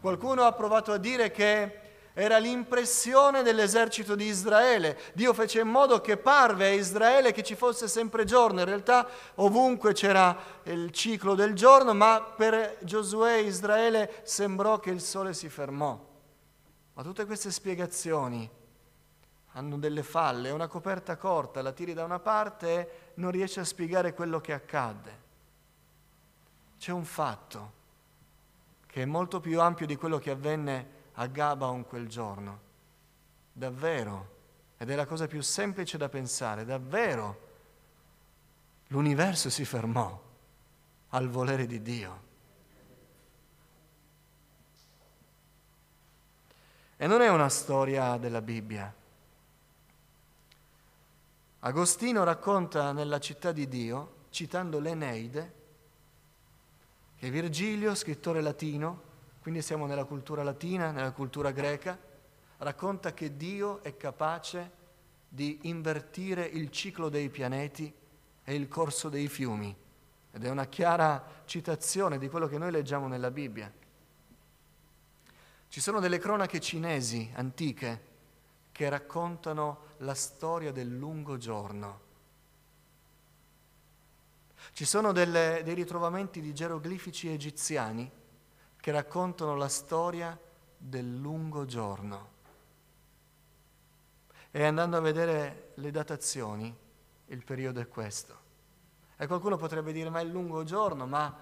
Qualcuno 0.00 0.44
ha 0.44 0.52
provato 0.52 0.92
a 0.92 0.96
dire 0.96 1.30
che 1.30 1.78
era 2.14 2.38
l'impressione 2.38 3.42
dell'esercito 3.42 4.14
di 4.14 4.24
Israele. 4.24 4.98
Dio 5.12 5.34
fece 5.34 5.60
in 5.60 5.68
modo 5.68 6.00
che 6.00 6.16
parve 6.16 6.66
a 6.66 6.72
Israele 6.72 7.32
che 7.32 7.42
ci 7.42 7.54
fosse 7.54 7.86
sempre 7.86 8.24
giorno. 8.24 8.60
In 8.60 8.66
realtà 8.66 9.06
ovunque 9.36 9.92
c'era 9.92 10.34
il 10.64 10.90
ciclo 10.90 11.34
del 11.34 11.52
giorno, 11.52 11.92
ma 11.92 12.20
per 12.34 12.78
Giosuè 12.80 13.34
e 13.34 13.42
Israele 13.42 14.20
sembrò 14.22 14.80
che 14.80 14.90
il 14.90 15.02
sole 15.02 15.34
si 15.34 15.50
fermò. 15.50 16.08
Ma 17.00 17.06
tutte 17.06 17.24
queste 17.24 17.50
spiegazioni 17.50 18.46
hanno 19.52 19.78
delle 19.78 20.02
falle, 20.02 20.50
una 20.50 20.68
coperta 20.68 21.16
corta, 21.16 21.62
la 21.62 21.72
tiri 21.72 21.94
da 21.94 22.04
una 22.04 22.18
parte 22.18 22.68
e 22.68 22.88
non 23.14 23.30
riesci 23.30 23.58
a 23.58 23.64
spiegare 23.64 24.12
quello 24.12 24.38
che 24.42 24.52
accadde. 24.52 25.18
C'è 26.78 26.92
un 26.92 27.06
fatto 27.06 27.72
che 28.84 29.00
è 29.00 29.06
molto 29.06 29.40
più 29.40 29.62
ampio 29.62 29.86
di 29.86 29.96
quello 29.96 30.18
che 30.18 30.30
avvenne 30.30 30.88
a 31.14 31.26
Gabaon 31.26 31.86
quel 31.86 32.06
giorno. 32.06 32.60
Davvero, 33.50 34.36
ed 34.76 34.90
è 34.90 34.94
la 34.94 35.06
cosa 35.06 35.26
più 35.26 35.40
semplice 35.40 35.96
da 35.96 36.10
pensare, 36.10 36.66
davvero 36.66 37.48
l'universo 38.88 39.48
si 39.48 39.64
fermò 39.64 40.22
al 41.08 41.28
volere 41.30 41.64
di 41.64 41.80
Dio. 41.80 42.29
E 47.02 47.06
non 47.06 47.22
è 47.22 47.30
una 47.30 47.48
storia 47.48 48.18
della 48.18 48.42
Bibbia. 48.42 48.94
Agostino 51.60 52.24
racconta 52.24 52.92
nella 52.92 53.18
città 53.18 53.52
di 53.52 53.66
Dio, 53.68 54.16
citando 54.28 54.78
l'Eneide, 54.80 55.54
che 57.16 57.30
Virgilio, 57.30 57.94
scrittore 57.94 58.42
latino, 58.42 59.00
quindi 59.40 59.62
siamo 59.62 59.86
nella 59.86 60.04
cultura 60.04 60.42
latina, 60.42 60.90
nella 60.90 61.12
cultura 61.12 61.52
greca, 61.52 61.98
racconta 62.58 63.14
che 63.14 63.34
Dio 63.34 63.82
è 63.82 63.96
capace 63.96 64.70
di 65.26 65.60
invertire 65.62 66.44
il 66.44 66.70
ciclo 66.70 67.08
dei 67.08 67.30
pianeti 67.30 67.90
e 68.44 68.54
il 68.54 68.68
corso 68.68 69.08
dei 69.08 69.28
fiumi. 69.28 69.74
Ed 70.32 70.44
è 70.44 70.50
una 70.50 70.66
chiara 70.66 71.24
citazione 71.46 72.18
di 72.18 72.28
quello 72.28 72.46
che 72.46 72.58
noi 72.58 72.70
leggiamo 72.70 73.08
nella 73.08 73.30
Bibbia. 73.30 73.79
Ci 75.70 75.80
sono 75.80 76.00
delle 76.00 76.18
cronache 76.18 76.58
cinesi 76.58 77.30
antiche 77.36 78.08
che 78.72 78.88
raccontano 78.88 79.82
la 79.98 80.14
storia 80.14 80.72
del 80.72 80.88
lungo 80.88 81.36
giorno. 81.36 82.00
Ci 84.72 84.84
sono 84.84 85.12
delle, 85.12 85.60
dei 85.62 85.74
ritrovamenti 85.74 86.40
di 86.40 86.52
geroglifici 86.52 87.28
egiziani 87.28 88.10
che 88.80 88.90
raccontano 88.90 89.54
la 89.54 89.68
storia 89.68 90.36
del 90.76 91.16
lungo 91.20 91.64
giorno. 91.66 92.30
E 94.50 94.64
andando 94.64 94.96
a 94.96 95.00
vedere 95.00 95.70
le 95.74 95.92
datazioni, 95.92 96.76
il 97.26 97.44
periodo 97.44 97.78
è 97.78 97.86
questo. 97.86 98.36
E 99.16 99.28
qualcuno 99.28 99.56
potrebbe 99.56 99.92
dire, 99.92 100.10
ma 100.10 100.18
è 100.18 100.24
il 100.24 100.30
lungo 100.30 100.64
giorno, 100.64 101.06
ma 101.06 101.32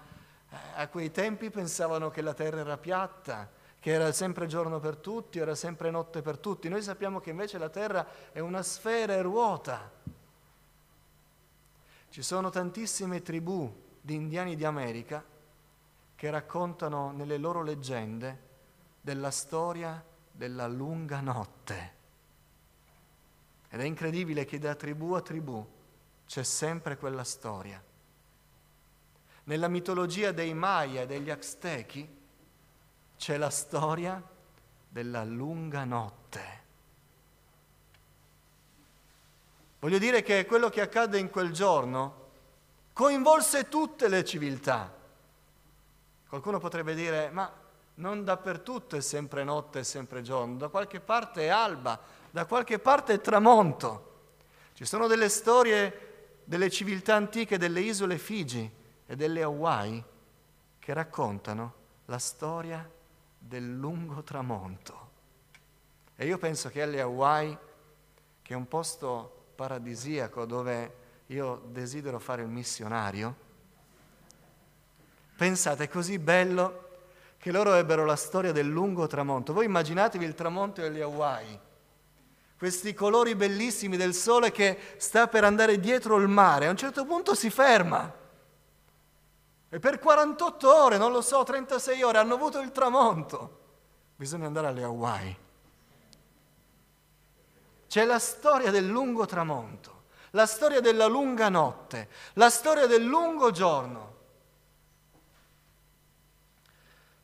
eh, 0.51 0.55
a 0.75 0.87
quei 0.87 1.09
tempi 1.09 1.49
pensavano 1.49 2.11
che 2.11 2.21
la 2.21 2.35
terra 2.35 2.59
era 2.59 2.77
piatta, 2.77 3.57
che 3.79 3.91
era 3.91 4.11
sempre 4.11 4.45
giorno 4.45 4.79
per 4.79 4.97
tutti, 4.97 5.39
era 5.39 5.55
sempre 5.55 5.89
notte 5.89 6.21
per 6.21 6.37
tutti. 6.37 6.67
Noi 6.67 6.81
sappiamo 6.81 7.19
che 7.19 7.29
invece 7.29 7.57
la 7.57 7.69
terra 7.69 8.05
è 8.31 8.39
una 8.39 8.61
sfera 8.61 9.13
e 9.13 9.21
ruota. 9.21 9.91
Ci 12.09 12.21
sono 12.21 12.49
tantissime 12.49 13.21
tribù 13.21 13.73
di 14.01 14.15
indiani 14.15 14.55
di 14.55 14.65
America 14.65 15.23
che 16.15 16.29
raccontano 16.29 17.11
nelle 17.11 17.37
loro 17.37 17.63
leggende 17.63 18.47
della 18.99 19.31
storia 19.31 20.03
della 20.29 20.67
lunga 20.67 21.21
notte. 21.21 21.97
Ed 23.69 23.79
è 23.79 23.83
incredibile 23.83 24.43
che 24.43 24.59
da 24.59 24.75
tribù 24.75 25.13
a 25.13 25.21
tribù 25.21 25.65
c'è 26.25 26.43
sempre 26.43 26.97
quella 26.97 27.23
storia. 27.23 27.81
Nella 29.45 29.67
mitologia 29.67 30.31
dei 30.31 30.53
Maya 30.53 31.03
e 31.03 31.07
degli 31.07 31.29
Aztechi 31.29 32.17
c'è 33.19 33.35
la 33.35 33.49
storia 33.49 34.23
della 34.87 35.25
lunga 35.25 35.83
notte. 35.83 36.57
Voglio 39.79 39.97
dire 39.97 40.23
che 40.23 40.45
quello 40.45 40.69
che 40.69 40.79
accadde 40.79 41.19
in 41.19 41.29
quel 41.29 41.51
giorno 41.51 42.27
coinvolse 42.93 43.67
tutte 43.67 44.07
le 44.07 44.23
civiltà. 44.23 44.95
Qualcuno 46.29 46.59
potrebbe 46.59 46.95
dire, 46.95 47.29
ma 47.29 47.51
non 47.95 48.23
dappertutto 48.23 48.95
è 48.95 49.01
sempre 49.01 49.43
notte 49.43 49.79
e 49.79 49.83
sempre 49.83 50.21
giorno, 50.21 50.55
da 50.55 50.69
qualche 50.69 51.01
parte 51.01 51.41
è 51.41 51.47
alba, 51.49 51.99
da 52.31 52.45
qualche 52.45 52.79
parte 52.79 53.15
è 53.15 53.21
tramonto. 53.21 54.07
Ci 54.73 54.85
sono 54.85 55.07
delle 55.07 55.27
storie 55.27 56.37
delle 56.45 56.69
civiltà 56.69 57.15
antiche 57.15 57.57
delle 57.57 57.81
isole 57.81 58.17
Figi 58.17 58.71
e 59.05 59.15
delle 59.17 59.43
Hawaii 59.43 60.01
che 60.79 60.93
raccontano 60.93 61.73
la 62.05 62.17
storia 62.17 62.89
del 63.49 63.77
lungo 63.77 64.21
tramonto. 64.21 65.09
E 66.15 66.27
io 66.27 66.37
penso 66.37 66.69
che 66.69 66.83
alle 66.83 67.01
Hawaii, 67.01 67.57
che 68.43 68.53
è 68.53 68.55
un 68.55 68.67
posto 68.67 69.47
paradisiaco 69.55 70.45
dove 70.45 70.95
io 71.25 71.63
desidero 71.65 72.19
fare 72.19 72.43
il 72.43 72.47
missionario, 72.47 73.35
pensate, 75.35 75.85
è 75.85 75.89
così 75.89 76.19
bello 76.19 76.89
che 77.39 77.51
loro 77.51 77.73
ebbero 77.73 78.05
la 78.05 78.15
storia 78.15 78.51
del 78.51 78.67
lungo 78.67 79.07
tramonto. 79.07 79.51
Voi 79.51 79.65
immaginatevi 79.65 80.23
il 80.23 80.35
tramonto 80.35 80.81
delle 80.81 81.01
Hawaii, 81.01 81.59
questi 82.55 82.93
colori 82.93 83.33
bellissimi 83.33 83.97
del 83.97 84.13
sole 84.13 84.51
che 84.51 84.77
sta 84.97 85.27
per 85.27 85.43
andare 85.43 85.79
dietro 85.79 86.17
il 86.17 86.27
mare, 86.27 86.67
a 86.67 86.69
un 86.69 86.77
certo 86.77 87.03
punto 87.03 87.33
si 87.33 87.49
ferma. 87.49 88.18
E 89.69 89.79
per 89.79 89.99
48 89.99 90.75
ore, 90.75 90.97
non 90.97 91.11
lo 91.11 91.21
so, 91.21 91.43
36 91.43 92.01
ore 92.01 92.17
hanno 92.17 92.33
avuto 92.33 92.59
il 92.59 92.71
tramonto. 92.71 93.57
Bisogna 94.15 94.47
andare 94.47 94.65
alle 94.67 94.83
Hawaii. 94.83 95.37
C'è 97.87 98.05
la 98.05 98.19
storia 98.19 98.71
del 98.71 98.87
lungo 98.87 99.25
tramonto, 99.25 100.03
la 100.31 100.45
storia 100.45 100.79
della 100.79 101.07
lunga 101.07 101.49
notte, 101.49 102.07
la 102.33 102.49
storia 102.49 102.87
del 102.87 103.03
lungo 103.03 103.51
giorno. 103.51 104.07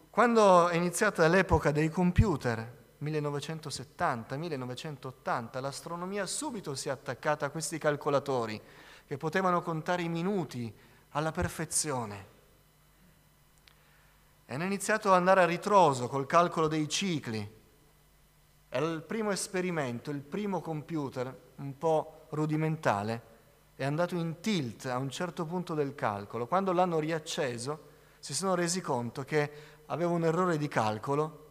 Quando 0.09 0.67
è 0.69 0.75
iniziata 0.75 1.27
l'epoca 1.27 1.71
dei 1.71 1.89
computer, 1.89 2.83
1970-1980, 3.01 5.61
l'astronomia 5.61 6.25
subito 6.25 6.73
si 6.73 6.89
è 6.89 6.91
attaccata 6.91 7.45
a 7.47 7.49
questi 7.49 7.77
calcolatori 7.77 8.59
che 9.05 9.17
potevano 9.17 9.61
contare 9.61 10.03
i 10.03 10.09
minuti 10.09 10.73
alla 11.09 11.31
perfezione. 11.31 12.33
E 14.45 14.53
hanno 14.53 14.63
iniziato 14.63 15.09
ad 15.09 15.15
andare 15.15 15.41
a 15.41 15.45
ritroso 15.45 16.07
col 16.07 16.25
calcolo 16.25 16.67
dei 16.67 16.87
cicli, 16.87 17.53
era 18.69 18.85
il 18.87 19.03
primo 19.03 19.31
esperimento, 19.31 20.11
il 20.11 20.19
primo 20.19 20.59
computer, 20.59 21.33
un 21.55 21.77
po' 21.77 22.25
rudimentale, 22.31 23.21
è 23.75 23.85
andato 23.85 24.15
in 24.15 24.41
tilt 24.41 24.85
a 24.85 24.97
un 24.97 25.09
certo 25.09 25.45
punto 25.45 25.73
del 25.73 25.95
calcolo. 25.95 26.45
Quando 26.45 26.73
l'hanno 26.73 26.99
riacceso 26.99 27.93
si 28.19 28.33
sono 28.33 28.53
resi 28.53 28.81
conto 28.81 29.23
che 29.23 29.51
aveva 29.85 30.11
un 30.11 30.25
errore 30.25 30.57
di 30.57 30.67
calcolo 30.67 31.43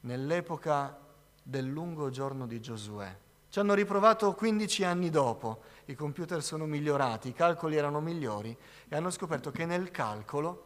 nell'epoca 0.00 0.98
del 1.42 1.66
lungo 1.66 2.10
giorno 2.10 2.46
di 2.46 2.60
Giosuè. 2.60 3.16
Ci 3.48 3.58
hanno 3.58 3.74
riprovato 3.74 4.34
15 4.34 4.84
anni 4.84 5.10
dopo, 5.10 5.62
i 5.86 5.94
computer 5.94 6.42
sono 6.42 6.66
migliorati, 6.66 7.28
i 7.28 7.32
calcoli 7.32 7.76
erano 7.76 8.00
migliori 8.00 8.56
e 8.88 8.96
hanno 8.96 9.10
scoperto 9.10 9.50
che 9.50 9.64
nel 9.64 9.90
calcolo 9.90 10.65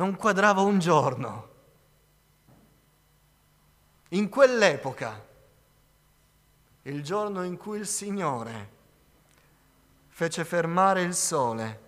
non 0.00 0.16
quadrava 0.16 0.62
un 0.62 0.78
giorno. 0.78 1.48
In 4.08 4.30
quell'epoca, 4.30 5.22
il 6.84 7.02
giorno 7.02 7.42
in 7.42 7.58
cui 7.58 7.80
il 7.80 7.86
Signore 7.86 8.70
fece 10.08 10.46
fermare 10.46 11.02
il 11.02 11.14
sole, 11.14 11.80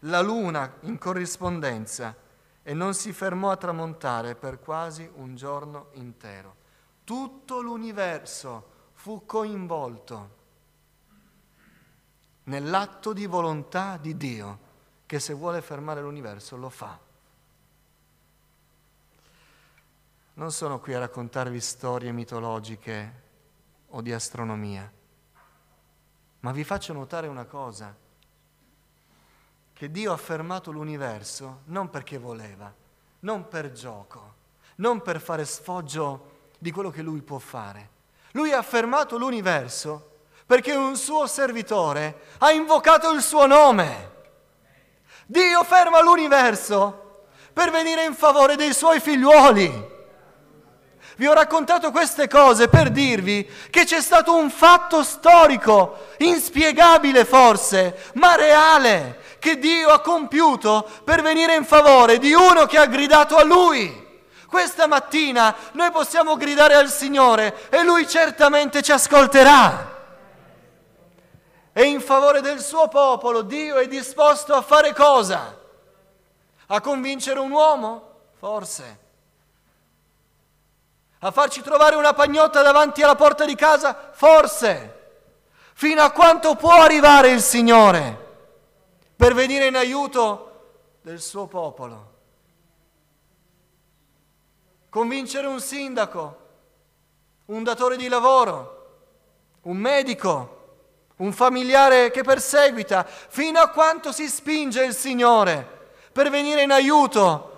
la 0.00 0.20
luna 0.20 0.76
in 0.82 0.96
corrispondenza 0.96 2.14
e 2.62 2.72
non 2.72 2.94
si 2.94 3.12
fermò 3.12 3.50
a 3.50 3.56
tramontare 3.56 4.36
per 4.36 4.60
quasi 4.60 5.10
un 5.16 5.34
giorno 5.34 5.88
intero. 5.94 6.54
Tutto 7.02 7.60
l'universo 7.60 8.70
fu 8.92 9.26
coinvolto 9.26 10.42
nell'atto 12.44 13.12
di 13.12 13.26
volontà 13.26 13.96
di 13.96 14.16
Dio 14.16 14.58
che 15.04 15.18
se 15.18 15.32
vuole 15.32 15.60
fermare 15.62 16.00
l'universo 16.00 16.56
lo 16.56 16.70
fa. 16.70 17.12
Non 20.36 20.50
sono 20.50 20.80
qui 20.80 20.94
a 20.94 20.98
raccontarvi 20.98 21.60
storie 21.60 22.10
mitologiche 22.10 23.22
o 23.90 24.00
di 24.00 24.12
astronomia, 24.12 24.90
ma 26.40 26.50
vi 26.50 26.64
faccio 26.64 26.92
notare 26.92 27.28
una 27.28 27.44
cosa, 27.44 27.94
che 29.72 29.90
Dio 29.92 30.12
ha 30.12 30.16
fermato 30.16 30.72
l'universo 30.72 31.60
non 31.66 31.88
perché 31.88 32.18
voleva, 32.18 32.72
non 33.20 33.46
per 33.46 33.70
gioco, 33.70 34.34
non 34.76 35.02
per 35.02 35.20
fare 35.20 35.44
sfoggio 35.44 36.32
di 36.58 36.72
quello 36.72 36.90
che 36.90 37.02
lui 37.02 37.22
può 37.22 37.38
fare. 37.38 37.90
Lui 38.32 38.50
ha 38.52 38.62
fermato 38.62 39.16
l'universo 39.16 40.22
perché 40.46 40.74
un 40.74 40.96
suo 40.96 41.28
servitore 41.28 42.22
ha 42.38 42.50
invocato 42.50 43.12
il 43.12 43.22
suo 43.22 43.46
nome. 43.46 44.12
Dio 45.26 45.62
ferma 45.62 46.02
l'universo 46.02 47.26
per 47.52 47.70
venire 47.70 48.04
in 48.04 48.14
favore 48.14 48.56
dei 48.56 48.74
suoi 48.74 48.98
figliuoli. 48.98 49.92
Vi 51.16 51.26
ho 51.26 51.32
raccontato 51.32 51.92
queste 51.92 52.26
cose 52.26 52.66
per 52.66 52.90
dirvi 52.90 53.48
che 53.70 53.84
c'è 53.84 54.00
stato 54.00 54.34
un 54.34 54.50
fatto 54.50 55.04
storico, 55.04 56.06
inspiegabile 56.18 57.24
forse, 57.24 58.10
ma 58.14 58.34
reale, 58.34 59.20
che 59.38 59.58
Dio 59.58 59.90
ha 59.90 60.00
compiuto 60.00 60.88
per 61.04 61.22
venire 61.22 61.54
in 61.54 61.64
favore 61.64 62.18
di 62.18 62.32
uno 62.32 62.66
che 62.66 62.78
ha 62.78 62.86
gridato 62.86 63.36
a 63.36 63.44
Lui. 63.44 64.02
Questa 64.48 64.88
mattina 64.88 65.54
noi 65.72 65.92
possiamo 65.92 66.36
gridare 66.36 66.74
al 66.74 66.88
Signore 66.88 67.68
e 67.70 67.84
Lui 67.84 68.08
certamente 68.08 68.82
ci 68.82 68.90
ascolterà. 68.90 69.92
E 71.72 71.82
in 71.84 72.00
favore 72.00 72.40
del 72.40 72.60
suo 72.60 72.88
popolo 72.88 73.42
Dio 73.42 73.76
è 73.76 73.86
disposto 73.86 74.52
a 74.54 74.62
fare 74.62 74.92
cosa? 74.92 75.60
A 76.66 76.80
convincere 76.80 77.38
un 77.38 77.52
uomo? 77.52 78.10
Forse 78.38 79.02
a 81.26 81.30
farci 81.30 81.62
trovare 81.62 81.96
una 81.96 82.12
pagnotta 82.12 82.60
davanti 82.60 83.02
alla 83.02 83.14
porta 83.14 83.46
di 83.46 83.54
casa? 83.54 84.10
Forse. 84.12 84.92
Fino 85.72 86.02
a 86.02 86.10
quanto 86.10 86.54
può 86.54 86.82
arrivare 86.82 87.30
il 87.30 87.40
Signore 87.40 88.18
per 89.16 89.32
venire 89.32 89.66
in 89.66 89.74
aiuto 89.74 90.98
del 91.00 91.22
suo 91.22 91.46
popolo? 91.46 92.12
Convincere 94.90 95.46
un 95.46 95.60
sindaco, 95.60 96.38
un 97.46 97.62
datore 97.62 97.96
di 97.96 98.06
lavoro, 98.08 98.96
un 99.62 99.78
medico, 99.78 100.62
un 101.16 101.32
familiare 101.32 102.10
che 102.10 102.22
perseguita, 102.22 103.02
fino 103.04 103.60
a 103.60 103.70
quanto 103.70 104.12
si 104.12 104.28
spinge 104.28 104.84
il 104.84 104.94
Signore 104.94 105.88
per 106.12 106.28
venire 106.28 106.62
in 106.62 106.70
aiuto 106.70 107.50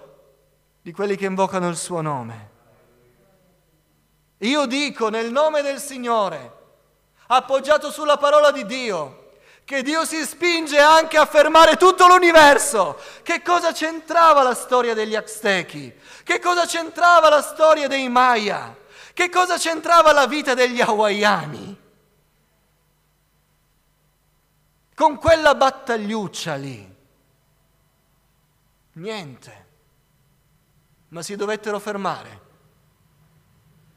di 0.83 0.93
quelli 0.93 1.17
che 1.17 1.27
invocano 1.27 1.69
il 1.69 1.77
suo 1.77 2.01
nome. 2.01 2.55
Io 4.39 4.67
dico 4.67 5.09
nel 5.09 5.31
nome 5.31 5.63
del 5.63 5.81
Signore, 5.81 6.53
appoggiato 7.29 7.91
sulla 7.91 8.19
parola 8.19 8.51
di 8.51 8.67
Dio, 8.67 9.31
che 9.65 9.83
Dio 9.83 10.05
si 10.05 10.25
spinge 10.25 10.79
anche 10.79 11.17
a 11.17 11.27
fermare 11.27 11.77
tutto 11.77 12.07
l'universo. 12.07 13.01
Che 13.23 13.43
cosa 13.43 13.73
c'entrava 13.73 14.43
la 14.43 14.55
storia 14.55 14.95
degli 14.95 15.17
Aztechi? 15.17 15.93
Che 16.23 16.39
cosa 16.39 16.67
c'entrava 16.67 17.29
la 17.29 17.43
storia 17.43 17.89
dei 17.89 18.09
Maya? 18.09 18.77
Che 19.13 19.29
cosa 19.31 19.57
c'entrava 19.57 20.13
la 20.13 20.27
vita 20.27 20.55
degli 20.55 20.81
hawaiani? 20.81 21.81
Con 24.95 25.17
quella 25.17 25.55
battagliuccia 25.55 26.55
lì. 26.55 26.95
Niente. 28.93 29.67
Ma 31.09 31.23
si 31.23 31.35
dovettero 31.35 31.79
fermare 31.81 32.46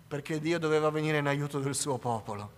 perché 0.09 0.39
Dio 0.39 0.57
doveva 0.57 0.89
venire 0.89 1.19
in 1.19 1.27
aiuto 1.27 1.59
del 1.59 1.75
suo 1.75 1.99
popolo. 1.99 2.57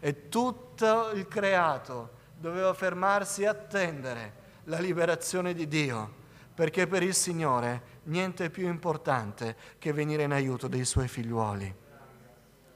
e 0.00 0.28
tutto 0.28 1.10
il 1.12 1.26
creato 1.26 2.10
doveva 2.36 2.74
fermarsi 2.74 3.42
e 3.42 3.46
attendere 3.46 4.32
la 4.64 4.78
liberazione 4.78 5.54
di 5.54 5.66
Dio, 5.68 6.12
perché 6.54 6.86
per 6.86 7.02
il 7.02 7.14
Signore 7.14 7.94
niente 8.04 8.46
è 8.46 8.50
più 8.50 8.68
importante 8.68 9.56
che 9.78 9.92
venire 9.92 10.24
in 10.24 10.32
aiuto 10.32 10.68
dei 10.68 10.84
suoi 10.84 11.08
figliuoli. 11.08 11.74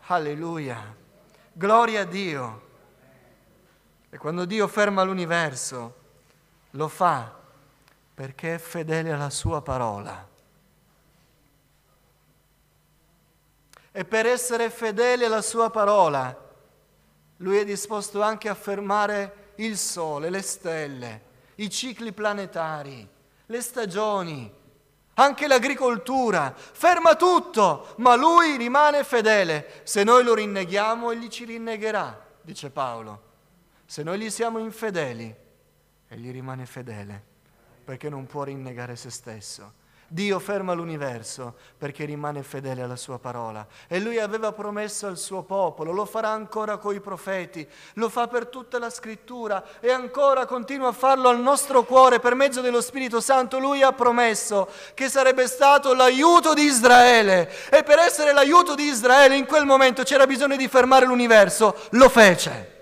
Alleluia! 0.06 0.96
Gloria 1.52 2.00
a 2.00 2.04
Dio! 2.04 2.68
E 4.08 4.16
quando 4.16 4.44
Dio 4.44 4.66
ferma 4.66 5.02
l'universo, 5.02 5.94
lo 6.70 6.88
fa 6.88 7.38
perché 8.14 8.54
è 8.54 8.58
fedele 8.58 9.12
alla 9.12 9.30
sua 9.30 9.60
parola. 9.62 10.29
E 13.92 14.04
per 14.04 14.26
essere 14.26 14.70
fedele 14.70 15.24
alla 15.24 15.42
sua 15.42 15.70
parola, 15.70 16.48
lui 17.38 17.58
è 17.58 17.64
disposto 17.64 18.22
anche 18.22 18.48
a 18.48 18.54
fermare 18.54 19.52
il 19.56 19.76
sole, 19.76 20.30
le 20.30 20.42
stelle, 20.42 21.22
i 21.56 21.68
cicli 21.68 22.12
planetari, 22.12 23.08
le 23.46 23.60
stagioni, 23.60 24.58
anche 25.14 25.46
l'agricoltura, 25.46 26.54
ferma 26.54 27.14
tutto, 27.16 27.94
ma 27.98 28.14
lui 28.14 28.56
rimane 28.56 29.04
fedele. 29.04 29.82
Se 29.82 30.02
noi 30.02 30.24
lo 30.24 30.34
rinneghiamo, 30.34 31.10
egli 31.10 31.28
ci 31.28 31.44
rinnegherà, 31.44 32.18
dice 32.40 32.70
Paolo. 32.70 33.28
Se 33.84 34.02
noi 34.02 34.18
gli 34.18 34.30
siamo 34.30 34.58
infedeli, 34.58 35.34
egli 36.08 36.30
rimane 36.30 36.64
fedele, 36.64 37.22
perché 37.84 38.08
non 38.08 38.26
può 38.26 38.44
rinnegare 38.44 38.96
se 38.96 39.10
stesso. 39.10 39.72
Dio 40.12 40.40
ferma 40.40 40.72
l'universo 40.72 41.54
perché 41.78 42.04
rimane 42.04 42.42
fedele 42.42 42.82
alla 42.82 42.96
sua 42.96 43.20
parola. 43.20 43.64
E 43.86 44.00
lui 44.00 44.18
aveva 44.18 44.50
promesso 44.50 45.06
al 45.06 45.16
suo 45.16 45.44
popolo, 45.44 45.92
lo 45.92 46.04
farà 46.04 46.30
ancora 46.30 46.78
coi 46.78 46.98
profeti, 46.98 47.64
lo 47.94 48.08
fa 48.08 48.26
per 48.26 48.48
tutta 48.48 48.80
la 48.80 48.90
scrittura 48.90 49.64
e 49.78 49.92
ancora 49.92 50.46
continua 50.46 50.88
a 50.88 50.92
farlo 50.92 51.28
al 51.28 51.38
nostro 51.38 51.84
cuore 51.84 52.18
per 52.18 52.34
mezzo 52.34 52.60
dello 52.60 52.80
Spirito 52.80 53.20
Santo. 53.20 53.60
Lui 53.60 53.82
ha 53.82 53.92
promesso 53.92 54.68
che 54.94 55.08
sarebbe 55.08 55.46
stato 55.46 55.94
l'aiuto 55.94 56.54
di 56.54 56.62
Israele 56.62 57.48
e 57.70 57.84
per 57.84 58.00
essere 58.00 58.32
l'aiuto 58.32 58.74
di 58.74 58.86
Israele 58.86 59.36
in 59.36 59.46
quel 59.46 59.64
momento 59.64 60.02
c'era 60.02 60.26
bisogno 60.26 60.56
di 60.56 60.66
fermare 60.66 61.06
l'universo. 61.06 61.76
Lo 61.90 62.08
fece 62.08 62.78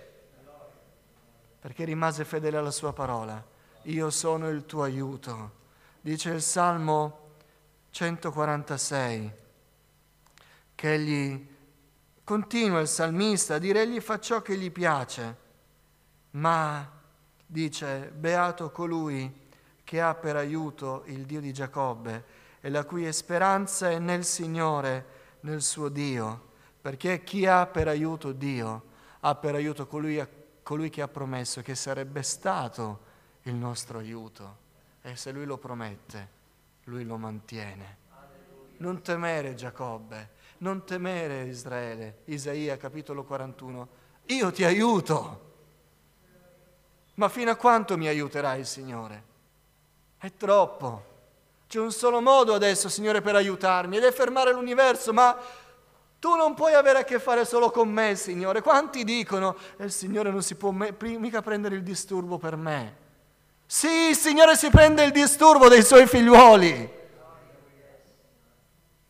perché 1.61 1.85
rimase 1.85 2.25
fedele 2.25 2.57
alla 2.57 2.71
sua 2.71 2.95
parola. 2.95 3.45
Io 3.83 4.09
sono 4.09 4.49
il 4.49 4.64
tuo 4.64 4.83
aiuto 4.83 5.57
dice 6.09 6.31
il 6.31 6.40
Salmo 6.40 7.35
146, 7.90 9.33
che 10.75 10.94
egli 10.94 11.47
continua 12.25 12.81
il 12.81 12.88
salmista 12.88 13.57
a 13.57 13.59
dire 13.59 13.83
egli 13.83 14.01
fa 14.01 14.18
ciò 14.18 14.40
che 14.40 14.57
gli 14.57 14.71
piace, 14.71 15.37
ma 16.31 16.90
dice 17.44 18.11
beato 18.16 18.71
colui 18.71 19.49
che 19.85 20.01
ha 20.01 20.14
per 20.14 20.37
aiuto 20.37 21.03
il 21.09 21.27
Dio 21.27 21.42
di 21.42 21.53
Giacobbe 21.53 22.25
e 22.62 22.71
la 22.71 22.85
cui 22.85 23.12
speranza 23.12 23.90
è 23.90 23.99
nel 23.99 24.25
Signore, 24.25 25.07
nel 25.40 25.61
suo 25.61 25.90
Dio, 25.90 26.53
perché 26.81 27.23
chi 27.23 27.44
ha 27.44 27.66
per 27.66 27.87
aiuto 27.87 28.33
Dio 28.33 28.85
ha 29.21 29.35
per 29.35 29.55
aiuto 29.55 29.87
colui, 29.87 30.27
colui 30.62 30.88
che 30.88 31.03
ha 31.03 31.09
promesso 31.09 31.61
che 31.61 31.75
sarebbe 31.75 32.23
stato 32.23 33.01
il 33.42 33.55
nostro 33.55 33.99
aiuto. 33.99 34.67
E 35.09 35.16
se 35.16 35.33
lui 35.33 35.47
lo 35.47 35.57
promette, 35.57 36.29
lui 36.85 37.03
lo 37.03 37.16
mantiene. 37.16 37.97
Non 38.77 39.01
temere 39.01 39.55
Giacobbe, 39.55 40.33
non 40.59 40.85
temere 40.85 41.44
Israele. 41.44 42.18
Isaia 42.27 42.77
capitolo 42.77 43.25
41. 43.25 43.88
Io 44.27 44.53
ti 44.53 44.64
aiuto. 44.64 45.47
Ma 47.14 47.31
fino 47.31 47.51
a 47.51 47.57
quanto 47.57 47.97
mi 47.97 48.07
aiuterà 48.07 48.55
il 48.57 48.66
Signore? 48.66 49.23
È 50.18 50.31
troppo. 50.37 51.05
C'è 51.66 51.81
un 51.81 51.90
solo 51.90 52.21
modo 52.21 52.53
adesso, 52.53 52.90
Signore, 52.90 53.23
per 53.23 53.35
aiutarmi 53.35 53.97
ed 53.97 54.05
è 54.05 54.12
fermare 54.12 54.53
l'universo, 54.53 55.14
ma 55.14 55.35
tu 56.18 56.35
non 56.37 56.53
puoi 56.53 56.75
avere 56.75 56.99
a 56.99 57.05
che 57.05 57.18
fare 57.18 57.47
solo 57.47 57.71
con 57.71 57.88
me, 57.88 58.14
Signore. 58.14 58.61
Quanti 58.61 59.05
dicono, 59.05 59.57
e 59.79 59.87
il 59.87 59.90
Signore 59.90 60.31
non 60.31 60.42
si 60.42 60.55
può 60.55 60.71
mica 60.71 61.40
prendere 61.40 61.77
il 61.77 61.83
disturbo 61.83 62.37
per 62.37 62.57
me. 62.57 63.07
Sì, 63.70 64.09
il 64.09 64.16
Signore 64.16 64.57
si 64.57 64.70
prende 64.70 65.04
il 65.04 65.11
disturbo 65.11 65.68
dei 65.68 65.83
suoi 65.83 66.07
figliuoli. 66.07 66.96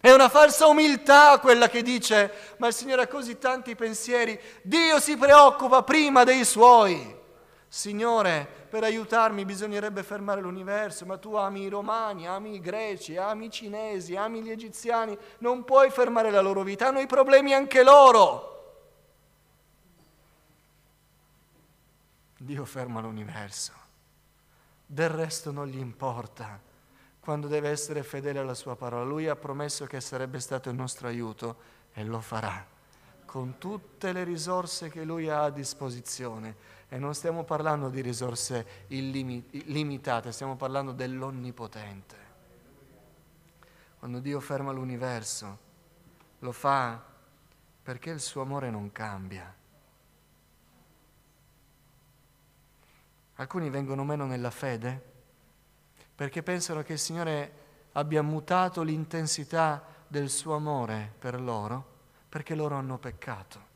È 0.00 0.10
una 0.10 0.28
falsa 0.28 0.66
umiltà 0.66 1.38
quella 1.38 1.68
che 1.68 1.80
dice, 1.80 2.56
ma 2.56 2.66
il 2.66 2.74
Signore 2.74 3.02
ha 3.02 3.06
così 3.06 3.38
tanti 3.38 3.76
pensieri, 3.76 4.38
Dio 4.62 4.98
si 4.98 5.16
preoccupa 5.16 5.84
prima 5.84 6.24
dei 6.24 6.44
suoi. 6.44 7.16
Signore, 7.68 8.48
per 8.68 8.82
aiutarmi 8.82 9.44
bisognerebbe 9.44 10.02
fermare 10.02 10.40
l'universo, 10.40 11.06
ma 11.06 11.18
tu 11.18 11.36
ami 11.36 11.62
i 11.62 11.68
romani, 11.68 12.26
ami 12.26 12.54
i 12.54 12.60
greci, 12.60 13.16
ami 13.16 13.46
i 13.46 13.50
cinesi, 13.52 14.16
ami 14.16 14.42
gli 14.42 14.50
egiziani, 14.50 15.16
non 15.38 15.62
puoi 15.62 15.88
fermare 15.90 16.32
la 16.32 16.40
loro 16.40 16.64
vita, 16.64 16.88
hanno 16.88 16.98
i 16.98 17.06
problemi 17.06 17.54
anche 17.54 17.84
loro. 17.84 18.56
Dio 22.38 22.64
ferma 22.64 23.00
l'universo 23.00 23.86
del 24.90 25.10
resto 25.10 25.52
non 25.52 25.66
gli 25.66 25.78
importa 25.78 26.58
quando 27.20 27.46
deve 27.46 27.68
essere 27.68 28.02
fedele 28.02 28.38
alla 28.38 28.54
sua 28.54 28.74
parola. 28.74 29.04
Lui 29.04 29.28
ha 29.28 29.36
promesso 29.36 29.84
che 29.84 30.00
sarebbe 30.00 30.40
stato 30.40 30.70
il 30.70 30.76
nostro 30.76 31.08
aiuto 31.08 31.56
e 31.92 32.02
lo 32.04 32.20
farà 32.20 32.76
con 33.26 33.58
tutte 33.58 34.12
le 34.12 34.24
risorse 34.24 34.88
che 34.88 35.04
lui 35.04 35.28
ha 35.28 35.42
a 35.42 35.50
disposizione. 35.50 36.76
E 36.88 36.96
non 36.96 37.14
stiamo 37.14 37.44
parlando 37.44 37.90
di 37.90 38.00
risorse 38.00 38.86
illimitate, 38.86 40.32
stiamo 40.32 40.56
parlando 40.56 40.92
dell'onnipotente. 40.92 42.16
Quando 43.98 44.20
Dio 44.20 44.40
ferma 44.40 44.72
l'universo, 44.72 45.58
lo 46.38 46.52
fa 46.52 47.04
perché 47.82 48.08
il 48.08 48.20
suo 48.20 48.40
amore 48.40 48.70
non 48.70 48.90
cambia. 48.92 49.54
Alcuni 53.40 53.70
vengono 53.70 54.04
meno 54.04 54.26
nella 54.26 54.50
fede 54.50 55.00
perché 56.14 56.42
pensano 56.42 56.82
che 56.82 56.94
il 56.94 56.98
Signore 56.98 57.52
abbia 57.92 58.22
mutato 58.22 58.82
l'intensità 58.82 59.84
del 60.08 60.28
suo 60.28 60.54
amore 60.54 61.12
per 61.16 61.40
loro 61.40 61.96
perché 62.28 62.56
loro 62.56 62.74
hanno 62.74 62.98
peccato. 62.98 63.66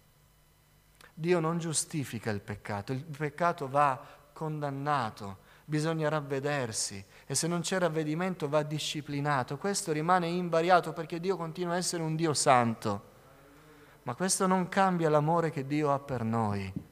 Dio 1.14 1.38
non 1.38 1.59
giustifica 1.59 2.31
il 2.31 2.40
peccato, 2.40 2.92
il 2.92 3.05
peccato 3.05 3.68
va 3.68 4.05
condannato, 4.33 5.38
bisogna 5.64 6.09
ravvedersi 6.09 7.05
e 7.25 7.35
se 7.37 7.46
non 7.46 7.61
c'è 7.61 7.79
ravvedimento 7.79 8.48
va 8.48 8.64
disciplinato. 8.64 9.59
Questo 9.59 9.92
rimane 9.92 10.27
invariato 10.27 10.92
perché 10.92 11.20
Dio 11.20 11.37
continua 11.37 11.75
a 11.75 11.77
essere 11.77 12.03
un 12.03 12.16
Dio 12.16 12.35
santo, 12.35 13.11
ma 14.03 14.16
questo 14.16 14.48
non 14.48 14.68
cambia 14.68 15.09
l'amore 15.09 15.51
che 15.51 15.64
Dio 15.66 15.92
ha 15.92 16.01
per 16.01 16.25
noi. 16.25 16.90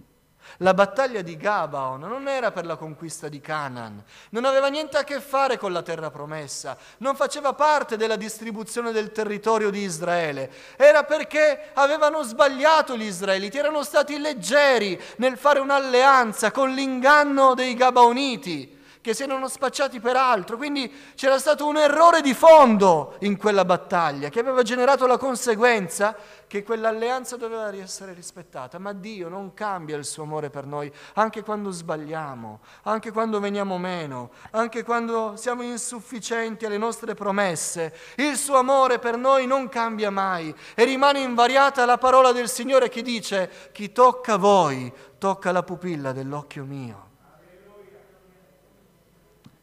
La 0.58 0.74
battaglia 0.74 1.22
di 1.22 1.36
Gabaon 1.36 2.00
non 2.00 2.28
era 2.28 2.50
per 2.50 2.66
la 2.66 2.76
conquista 2.76 3.28
di 3.28 3.40
Canaan, 3.40 4.02
non 4.30 4.44
aveva 4.44 4.68
niente 4.68 4.96
a 4.96 5.04
che 5.04 5.20
fare 5.20 5.58
con 5.58 5.72
la 5.72 5.82
terra 5.82 6.10
promessa, 6.10 6.76
non 6.98 7.16
faceva 7.16 7.52
parte 7.52 7.96
della 7.96 8.16
distribuzione 8.16 8.92
del 8.92 9.12
territorio 9.12 9.70
di 9.70 9.80
Israele, 9.80 10.50
era 10.76 11.04
perché 11.04 11.70
avevano 11.74 12.22
sbagliato 12.22 12.96
gli 12.96 13.04
israeliti, 13.04 13.58
erano 13.58 13.82
stati 13.82 14.18
leggeri 14.18 15.00
nel 15.16 15.36
fare 15.38 15.60
un'alleanza 15.60 16.50
con 16.50 16.70
l'inganno 16.70 17.54
dei 17.54 17.74
Gabaoniti 17.74 18.78
che 19.00 19.14
si 19.14 19.22
erano 19.22 19.48
spacciati 19.48 20.00
per 20.00 20.16
altro. 20.16 20.56
Quindi 20.56 20.92
c'era 21.14 21.38
stato 21.38 21.66
un 21.66 21.76
errore 21.76 22.20
di 22.20 22.34
fondo 22.34 23.16
in 23.20 23.36
quella 23.36 23.64
battaglia 23.64 24.28
che 24.28 24.40
aveva 24.40 24.62
generato 24.62 25.06
la 25.06 25.16
conseguenza 25.16 26.16
che 26.46 26.62
quell'alleanza 26.62 27.36
doveva 27.36 27.74
essere 27.74 28.12
rispettata. 28.12 28.78
Ma 28.78 28.92
Dio 28.92 29.28
non 29.28 29.54
cambia 29.54 29.96
il 29.96 30.04
suo 30.04 30.24
amore 30.24 30.50
per 30.50 30.66
noi 30.66 30.92
anche 31.14 31.42
quando 31.42 31.70
sbagliamo, 31.70 32.60
anche 32.82 33.10
quando 33.12 33.40
veniamo 33.40 33.78
meno, 33.78 34.30
anche 34.50 34.82
quando 34.82 35.34
siamo 35.36 35.62
insufficienti 35.62 36.66
alle 36.66 36.78
nostre 36.78 37.14
promesse. 37.14 37.94
Il 38.16 38.36
suo 38.36 38.56
amore 38.56 38.98
per 38.98 39.16
noi 39.16 39.46
non 39.46 39.68
cambia 39.68 40.10
mai 40.10 40.54
e 40.74 40.84
rimane 40.84 41.20
invariata 41.20 41.84
la 41.84 41.98
parola 41.98 42.32
del 42.32 42.48
Signore 42.48 42.88
che 42.88 43.02
dice 43.02 43.70
chi 43.72 43.92
tocca 43.92 44.36
voi 44.36 44.92
tocca 45.18 45.52
la 45.52 45.62
pupilla 45.62 46.12
dell'occhio 46.12 46.64
mio. 46.64 47.09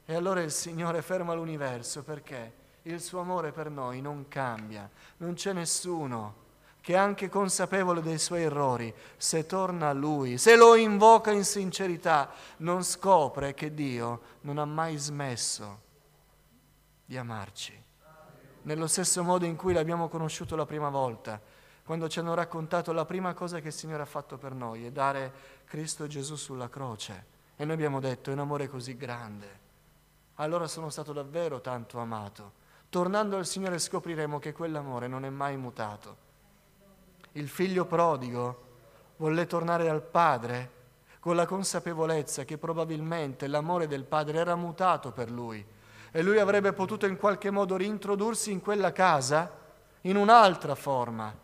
E 0.09 0.15
allora 0.15 0.41
il 0.41 0.51
Signore 0.51 1.01
ferma 1.01 1.33
l'universo 1.33 2.01
perché 2.01 2.53
il 2.83 3.01
suo 3.01 3.19
amore 3.19 3.51
per 3.51 3.69
noi 3.69 3.99
non 3.99 4.29
cambia. 4.29 4.89
Non 5.17 5.33
c'è 5.33 5.51
nessuno 5.51 6.45
che 6.79 6.95
anche 6.95 7.27
consapevole 7.27 8.01
dei 8.01 8.17
suoi 8.17 8.43
errori, 8.43 8.93
se 9.17 9.45
torna 9.45 9.89
a 9.89 9.93
Lui, 9.93 10.37
se 10.37 10.55
lo 10.55 10.75
invoca 10.75 11.31
in 11.31 11.43
sincerità, 11.43 12.31
non 12.59 12.85
scopre 12.85 13.53
che 13.53 13.73
Dio 13.73 14.21
non 14.41 14.59
ha 14.59 14.63
mai 14.63 14.95
smesso 14.95 15.81
di 17.03 17.17
amarci. 17.17 17.83
Nello 18.61 18.87
stesso 18.87 19.21
modo 19.23 19.43
in 19.43 19.57
cui 19.57 19.73
l'abbiamo 19.73 20.07
conosciuto 20.07 20.55
la 20.55 20.65
prima 20.65 20.87
volta, 20.87 21.41
quando 21.83 22.07
ci 22.07 22.19
hanno 22.19 22.33
raccontato 22.33 22.93
la 22.93 23.03
prima 23.03 23.33
cosa 23.33 23.59
che 23.59 23.67
il 23.67 23.73
Signore 23.73 24.03
ha 24.03 24.05
fatto 24.05 24.37
per 24.37 24.53
noi 24.53 24.85
è 24.85 24.91
dare 24.91 25.33
Cristo 25.65 26.07
Gesù 26.07 26.37
sulla 26.37 26.69
croce. 26.69 27.25
E 27.57 27.65
noi 27.65 27.73
abbiamo 27.73 27.99
detto, 27.99 28.29
è 28.29 28.33
un 28.33 28.39
amore 28.39 28.69
così 28.69 28.95
grande. 28.95 29.65
Allora 30.39 30.67
sono 30.67 30.89
stato 30.89 31.13
davvero 31.13 31.61
tanto 31.61 31.99
amato. 31.99 32.65
Tornando 32.89 33.37
al 33.37 33.45
Signore 33.45 33.79
scopriremo 33.79 34.39
che 34.39 34.53
quell'amore 34.53 35.07
non 35.07 35.25
è 35.25 35.29
mai 35.29 35.57
mutato. 35.57 36.25
Il 37.33 37.49
figlio 37.49 37.85
prodigo 37.85 38.65
volle 39.17 39.47
tornare 39.47 39.89
al 39.89 40.01
padre 40.01 40.71
con 41.19 41.35
la 41.35 41.45
consapevolezza 41.45 42.45
che 42.45 42.57
probabilmente 42.57 43.47
l'amore 43.47 43.87
del 43.87 44.03
padre 44.03 44.37
era 44.37 44.55
mutato 44.55 45.11
per 45.11 45.31
lui 45.31 45.65
e 46.11 46.21
lui 46.21 46.39
avrebbe 46.39 46.71
potuto 46.71 47.05
in 47.05 47.17
qualche 47.17 47.49
modo 47.49 47.75
reintrodursi 47.75 48.51
in 48.51 48.61
quella 48.61 48.91
casa 48.91 49.51
in 50.01 50.15
un'altra 50.15 50.75
forma, 50.75 51.35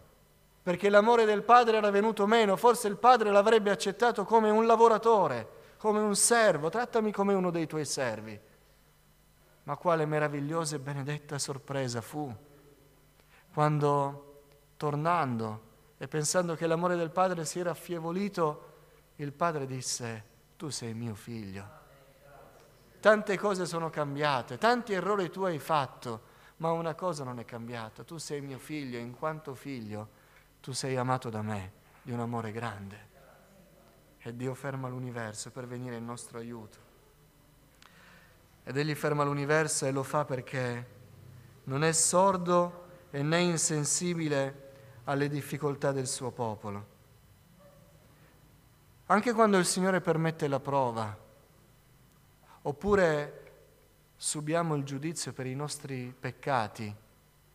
perché 0.61 0.89
l'amore 0.89 1.25
del 1.25 1.41
padre 1.41 1.77
era 1.77 1.89
venuto 1.89 2.25
meno, 2.25 2.55
forse 2.55 2.87
il 2.87 2.95
padre 2.95 3.31
l'avrebbe 3.31 3.71
accettato 3.71 4.23
come 4.23 4.49
un 4.49 4.65
lavoratore, 4.65 5.47
come 5.77 5.99
un 5.99 6.15
servo, 6.15 6.69
trattami 6.69 7.11
come 7.11 7.33
uno 7.33 7.49
dei 7.49 7.67
tuoi 7.67 7.85
servi. 7.85 8.39
Ma 9.63 9.77
quale 9.77 10.05
meravigliosa 10.05 10.75
e 10.75 10.79
benedetta 10.79 11.37
sorpresa 11.39 12.01
fu 12.01 12.33
quando, 13.53 14.41
tornando 14.77 15.71
e 15.97 16.07
pensando 16.07 16.55
che 16.55 16.65
l'amore 16.65 16.95
del 16.95 17.11
padre 17.11 17.45
si 17.45 17.59
era 17.59 17.69
affievolito, 17.69 18.71
il 19.17 19.31
padre 19.31 19.67
disse, 19.67 20.31
tu 20.57 20.69
sei 20.69 20.95
mio 20.95 21.13
figlio. 21.13 21.81
Tante 22.99 23.37
cose 23.37 23.65
sono 23.67 23.91
cambiate, 23.91 24.57
tanti 24.57 24.93
errori 24.93 25.29
tu 25.29 25.43
hai 25.43 25.59
fatto, 25.59 26.31
ma 26.57 26.71
una 26.71 26.95
cosa 26.95 27.23
non 27.23 27.37
è 27.39 27.45
cambiata, 27.45 28.03
tu 28.03 28.17
sei 28.17 28.41
mio 28.41 28.57
figlio, 28.57 28.97
in 28.97 29.15
quanto 29.15 29.53
figlio 29.53 30.21
tu 30.59 30.71
sei 30.71 30.95
amato 30.95 31.29
da 31.29 31.41
me, 31.41 31.73
di 32.01 32.11
un 32.11 32.21
amore 32.21 32.51
grande. 32.51 33.11
E 34.17 34.35
Dio 34.35 34.53
ferma 34.55 34.87
l'universo 34.87 35.51
per 35.51 35.67
venire 35.67 35.97
in 35.97 36.05
nostro 36.05 36.39
aiuto. 36.39 36.82
Ed 38.63 38.77
Egli 38.77 38.95
ferma 38.95 39.23
l'universo 39.23 39.85
e 39.85 39.91
lo 39.91 40.03
fa 40.03 40.23
perché 40.23 40.87
non 41.65 41.83
è 41.83 41.91
sordo 41.91 42.85
e 43.11 43.21
né 43.21 43.39
insensibile 43.39 44.71
alle 45.03 45.27
difficoltà 45.27 45.91
del 45.91 46.07
suo 46.07 46.31
popolo. 46.31 46.91
Anche 49.07 49.33
quando 49.33 49.57
il 49.57 49.65
Signore 49.65 49.99
permette 49.99 50.47
la 50.47 50.61
prova, 50.61 51.15
oppure 52.61 53.51
subiamo 54.15 54.75
il 54.75 54.83
giudizio 54.83 55.33
per 55.33 55.45
i 55.45 55.55
nostri 55.55 56.15
peccati, 56.17 56.95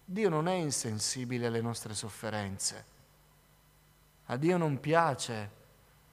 Dio 0.04 0.28
non 0.28 0.46
è 0.46 0.54
insensibile 0.54 1.46
alle 1.46 1.62
nostre 1.62 1.94
sofferenze. 1.94 2.84
A 4.26 4.36
Dio 4.36 4.58
non 4.58 4.78
piace 4.78 5.50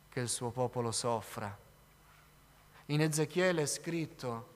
che 0.10 0.22
il 0.22 0.30
suo 0.30 0.52
popolo 0.52 0.92
soffra. 0.92 1.56
In 2.88 3.02
Ezechiele 3.02 3.64
è 3.64 3.66
scritto 3.66 4.54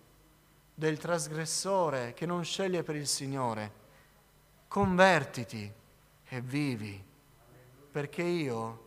del 0.80 0.98
trasgressore 0.98 2.14
che 2.14 2.26
non 2.26 2.46
sceglie 2.46 2.84
per 2.84 2.96
il 2.96 3.06
Signore, 3.06 3.72
convertiti 4.70 5.70
e 6.24 6.40
vivi, 6.40 7.04
perché 7.92 8.22
io 8.22 8.86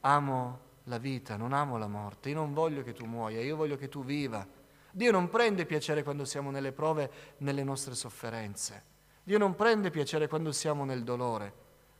amo 0.00 0.60
la 0.84 0.96
vita, 0.96 1.36
non 1.36 1.52
amo 1.52 1.76
la 1.76 1.88
morte, 1.88 2.30
io 2.30 2.36
non 2.36 2.54
voglio 2.54 2.82
che 2.82 2.94
tu 2.94 3.04
muoia, 3.04 3.42
io 3.42 3.54
voglio 3.54 3.76
che 3.76 3.90
tu 3.90 4.02
viva. 4.02 4.46
Dio 4.90 5.12
non 5.12 5.28
prende 5.28 5.66
piacere 5.66 6.02
quando 6.02 6.24
siamo 6.24 6.50
nelle 6.50 6.72
prove, 6.72 7.10
nelle 7.38 7.64
nostre 7.64 7.94
sofferenze. 7.94 8.82
Dio 9.22 9.36
non 9.36 9.54
prende 9.54 9.90
piacere 9.90 10.26
quando 10.26 10.52
siamo 10.52 10.86
nel 10.86 11.04
dolore, 11.04 11.52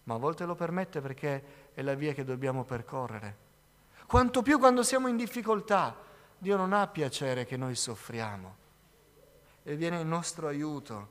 ma 0.04 0.14
a 0.14 0.18
volte 0.18 0.46
lo 0.46 0.54
permette 0.54 1.02
perché 1.02 1.72
è 1.74 1.82
la 1.82 1.94
via 1.94 2.14
che 2.14 2.24
dobbiamo 2.24 2.64
percorrere. 2.64 3.36
Quanto 4.06 4.40
più 4.40 4.58
quando 4.58 4.82
siamo 4.82 5.08
in 5.08 5.16
difficoltà, 5.18 5.94
Dio 6.38 6.56
non 6.56 6.72
ha 6.72 6.86
piacere 6.86 7.44
che 7.44 7.58
noi 7.58 7.74
soffriamo 7.74 8.62
e 9.64 9.74
viene 9.74 9.98
in 9.98 10.08
nostro 10.08 10.46
aiuto. 10.46 11.08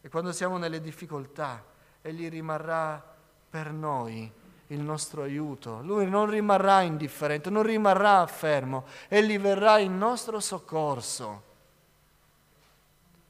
E 0.00 0.08
quando 0.08 0.30
siamo 0.32 0.58
nelle 0.58 0.80
difficoltà, 0.80 1.64
Egli 2.02 2.28
rimarrà 2.28 3.02
per 3.48 3.72
noi 3.72 4.30
il 4.68 4.80
nostro 4.80 5.22
aiuto. 5.22 5.80
Lui 5.82 6.08
non 6.08 6.28
rimarrà 6.28 6.82
indifferente, 6.82 7.50
non 7.50 7.62
rimarrà 7.62 8.26
fermo, 8.26 8.86
Egli 9.08 9.38
verrà 9.38 9.78
in 9.78 9.96
nostro 9.96 10.38
soccorso. 10.40 11.50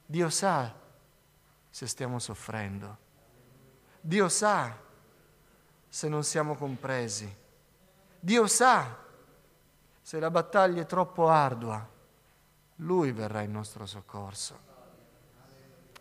Dio 0.05 0.29
sa 0.29 0.73
se 1.69 1.87
stiamo 1.87 2.19
soffrendo. 2.19 2.97
Dio 3.99 4.27
sa 4.29 4.75
se 5.87 6.07
non 6.09 6.23
siamo 6.23 6.55
compresi. 6.55 7.33
Dio 8.19 8.47
sa 8.47 8.97
se 10.01 10.19
la 10.19 10.29
battaglia 10.29 10.81
è 10.81 10.85
troppo 10.85 11.29
ardua. 11.29 11.92
Lui 12.83 13.13
verrà 13.13 13.41
in 13.41 13.51
nostro 13.51 13.85
soccorso. 13.85 14.59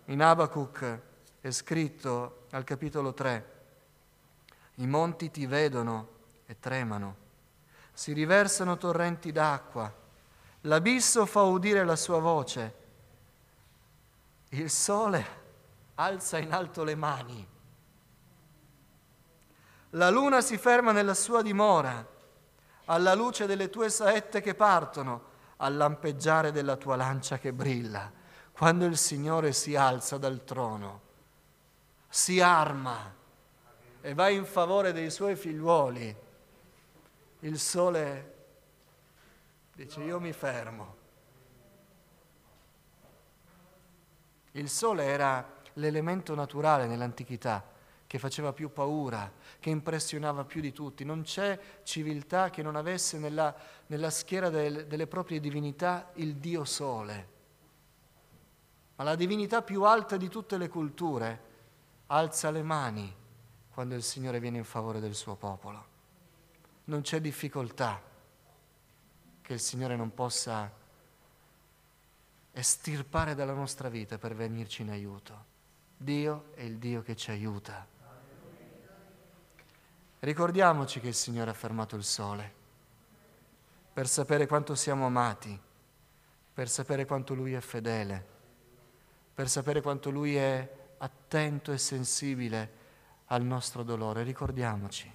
In 0.07 0.21
Abacuc 0.21 1.01
è 1.40 1.51
scritto 1.53 2.47
al 2.51 2.64
capitolo 2.64 3.14
3, 3.14 3.51
i 4.77 4.87
monti 4.88 5.31
ti 5.31 5.47
vedono 5.47 6.09
e 6.45 6.59
tremano, 6.59 7.16
si 7.92 8.12
riversano 8.12 8.79
torrenti 8.79 9.31
d'acqua, 9.31 9.92
l'abisso 10.62 11.25
fa 11.25 11.42
udire 11.42 11.85
la 11.85 11.95
sua 11.95 12.18
voce, 12.18 12.75
il 14.51 14.68
sole 14.68 15.40
alza 15.95 16.38
in 16.38 16.53
alto 16.53 16.83
le 16.83 16.95
mani, 16.97 17.49
la 19.90 20.11
luna 20.11 20.40
si 20.40 20.59
ferma 20.59 20.90
nella 20.90 21.14
sua 21.14 21.42
dimora, 21.42 22.05
alla 22.87 23.14
luce 23.14 23.47
delle 23.47 23.71
tue 23.71 23.88
saette 23.88 24.40
che 24.40 24.57
partono, 24.57 25.31
al 25.62 25.77
lampeggiare 25.77 26.51
della 26.51 26.77
tua 26.77 26.96
lancia 26.96 27.38
che 27.38 27.53
brilla, 27.53 28.11
quando 28.51 28.85
il 28.85 28.96
Signore 28.96 29.53
si 29.53 29.77
alza 29.77 30.18
dal 30.18 30.44
trono, 30.44 31.01
si 32.09 32.40
arma 32.40 33.14
e 34.01 34.14
va 34.14 34.29
in 34.29 34.44
favore 34.44 34.92
dei 34.92 35.09
suoi 35.09 35.37
figliuoli, 35.37 36.16
il 37.40 37.59
sole 37.59 38.35
dice 39.75 40.01
io 40.03 40.18
mi 40.18 40.33
fermo. 40.33 40.96
Il 44.53 44.68
sole 44.68 45.05
era 45.05 45.61
l'elemento 45.75 46.35
naturale 46.35 46.87
nell'antichità 46.87 47.64
che 48.12 48.18
faceva 48.18 48.53
più 48.53 48.70
paura, 48.70 49.33
che 49.59 49.70
impressionava 49.70 50.44
più 50.44 50.61
di 50.61 50.70
tutti. 50.70 51.03
Non 51.03 51.22
c'è 51.22 51.59
civiltà 51.83 52.51
che 52.51 52.61
non 52.61 52.77
avesse 52.77 53.16
nella, 53.16 53.57
nella 53.87 54.11
schiera 54.11 54.51
del, 54.51 54.87
delle 54.87 55.07
proprie 55.07 55.40
divinità 55.40 56.11
il 56.16 56.37
Dio 56.37 56.66
Sole. 56.66 57.29
Ma 58.96 59.05
la 59.05 59.14
divinità 59.14 59.62
più 59.62 59.85
alta 59.85 60.18
di 60.18 60.29
tutte 60.29 60.59
le 60.59 60.68
culture 60.68 61.40
alza 62.09 62.51
le 62.51 62.62
mani 62.62 63.16
quando 63.72 63.94
il 63.94 64.03
Signore 64.03 64.40
viene 64.40 64.59
in 64.59 64.64
favore 64.64 65.01
del 65.01 65.14
suo 65.14 65.35
popolo. 65.37 65.87
Non 66.85 67.01
c'è 67.01 67.18
difficoltà 67.18 67.98
che 69.40 69.53
il 69.55 69.61
Signore 69.61 69.96
non 69.96 70.12
possa 70.12 70.70
estirpare 72.53 73.35
dalla 73.35 73.55
nostra 73.55 73.88
vita 73.88 74.18
per 74.18 74.35
venirci 74.35 74.83
in 74.83 74.90
aiuto. 74.90 75.44
Dio 75.96 76.53
è 76.53 76.61
il 76.61 76.77
Dio 76.77 77.01
che 77.01 77.16
ci 77.16 77.31
aiuta. 77.31 77.88
Ricordiamoci 80.25 81.01
che 81.01 81.09
il 81.09 81.15
Signore 81.15 81.51
ha 81.51 81.55
fermato 81.55 81.97
il 81.97 82.05
sole 82.05 82.53
per 83.93 84.07
sapere 84.07 84.47
quanto 84.47 84.77
siamo 84.77 85.05
amati, 85.05 85.59
per 86.55 86.69
sapere 86.69 87.07
quanto 87.07 87.35
Lui 87.35 87.55
è 87.55 87.61
fedele, 87.61 88.25
per 89.35 89.49
sapere 89.49 89.83
quanto 89.83 90.11
Lui 90.11 90.37
è 90.37 90.77
attento 90.99 91.73
e 91.73 91.79
sensibile 91.79 92.71
al 93.27 93.43
nostro 93.43 93.83
dolore. 93.83 94.23
Ricordiamoci 94.23 95.13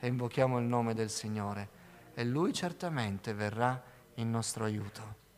e 0.00 0.06
invochiamo 0.06 0.58
il 0.58 0.64
nome 0.64 0.94
del 0.94 1.10
Signore 1.10 1.68
e 2.14 2.24
Lui 2.24 2.54
certamente 2.54 3.34
verrà 3.34 3.78
in 4.14 4.30
nostro 4.30 4.64
aiuto. 4.64 5.26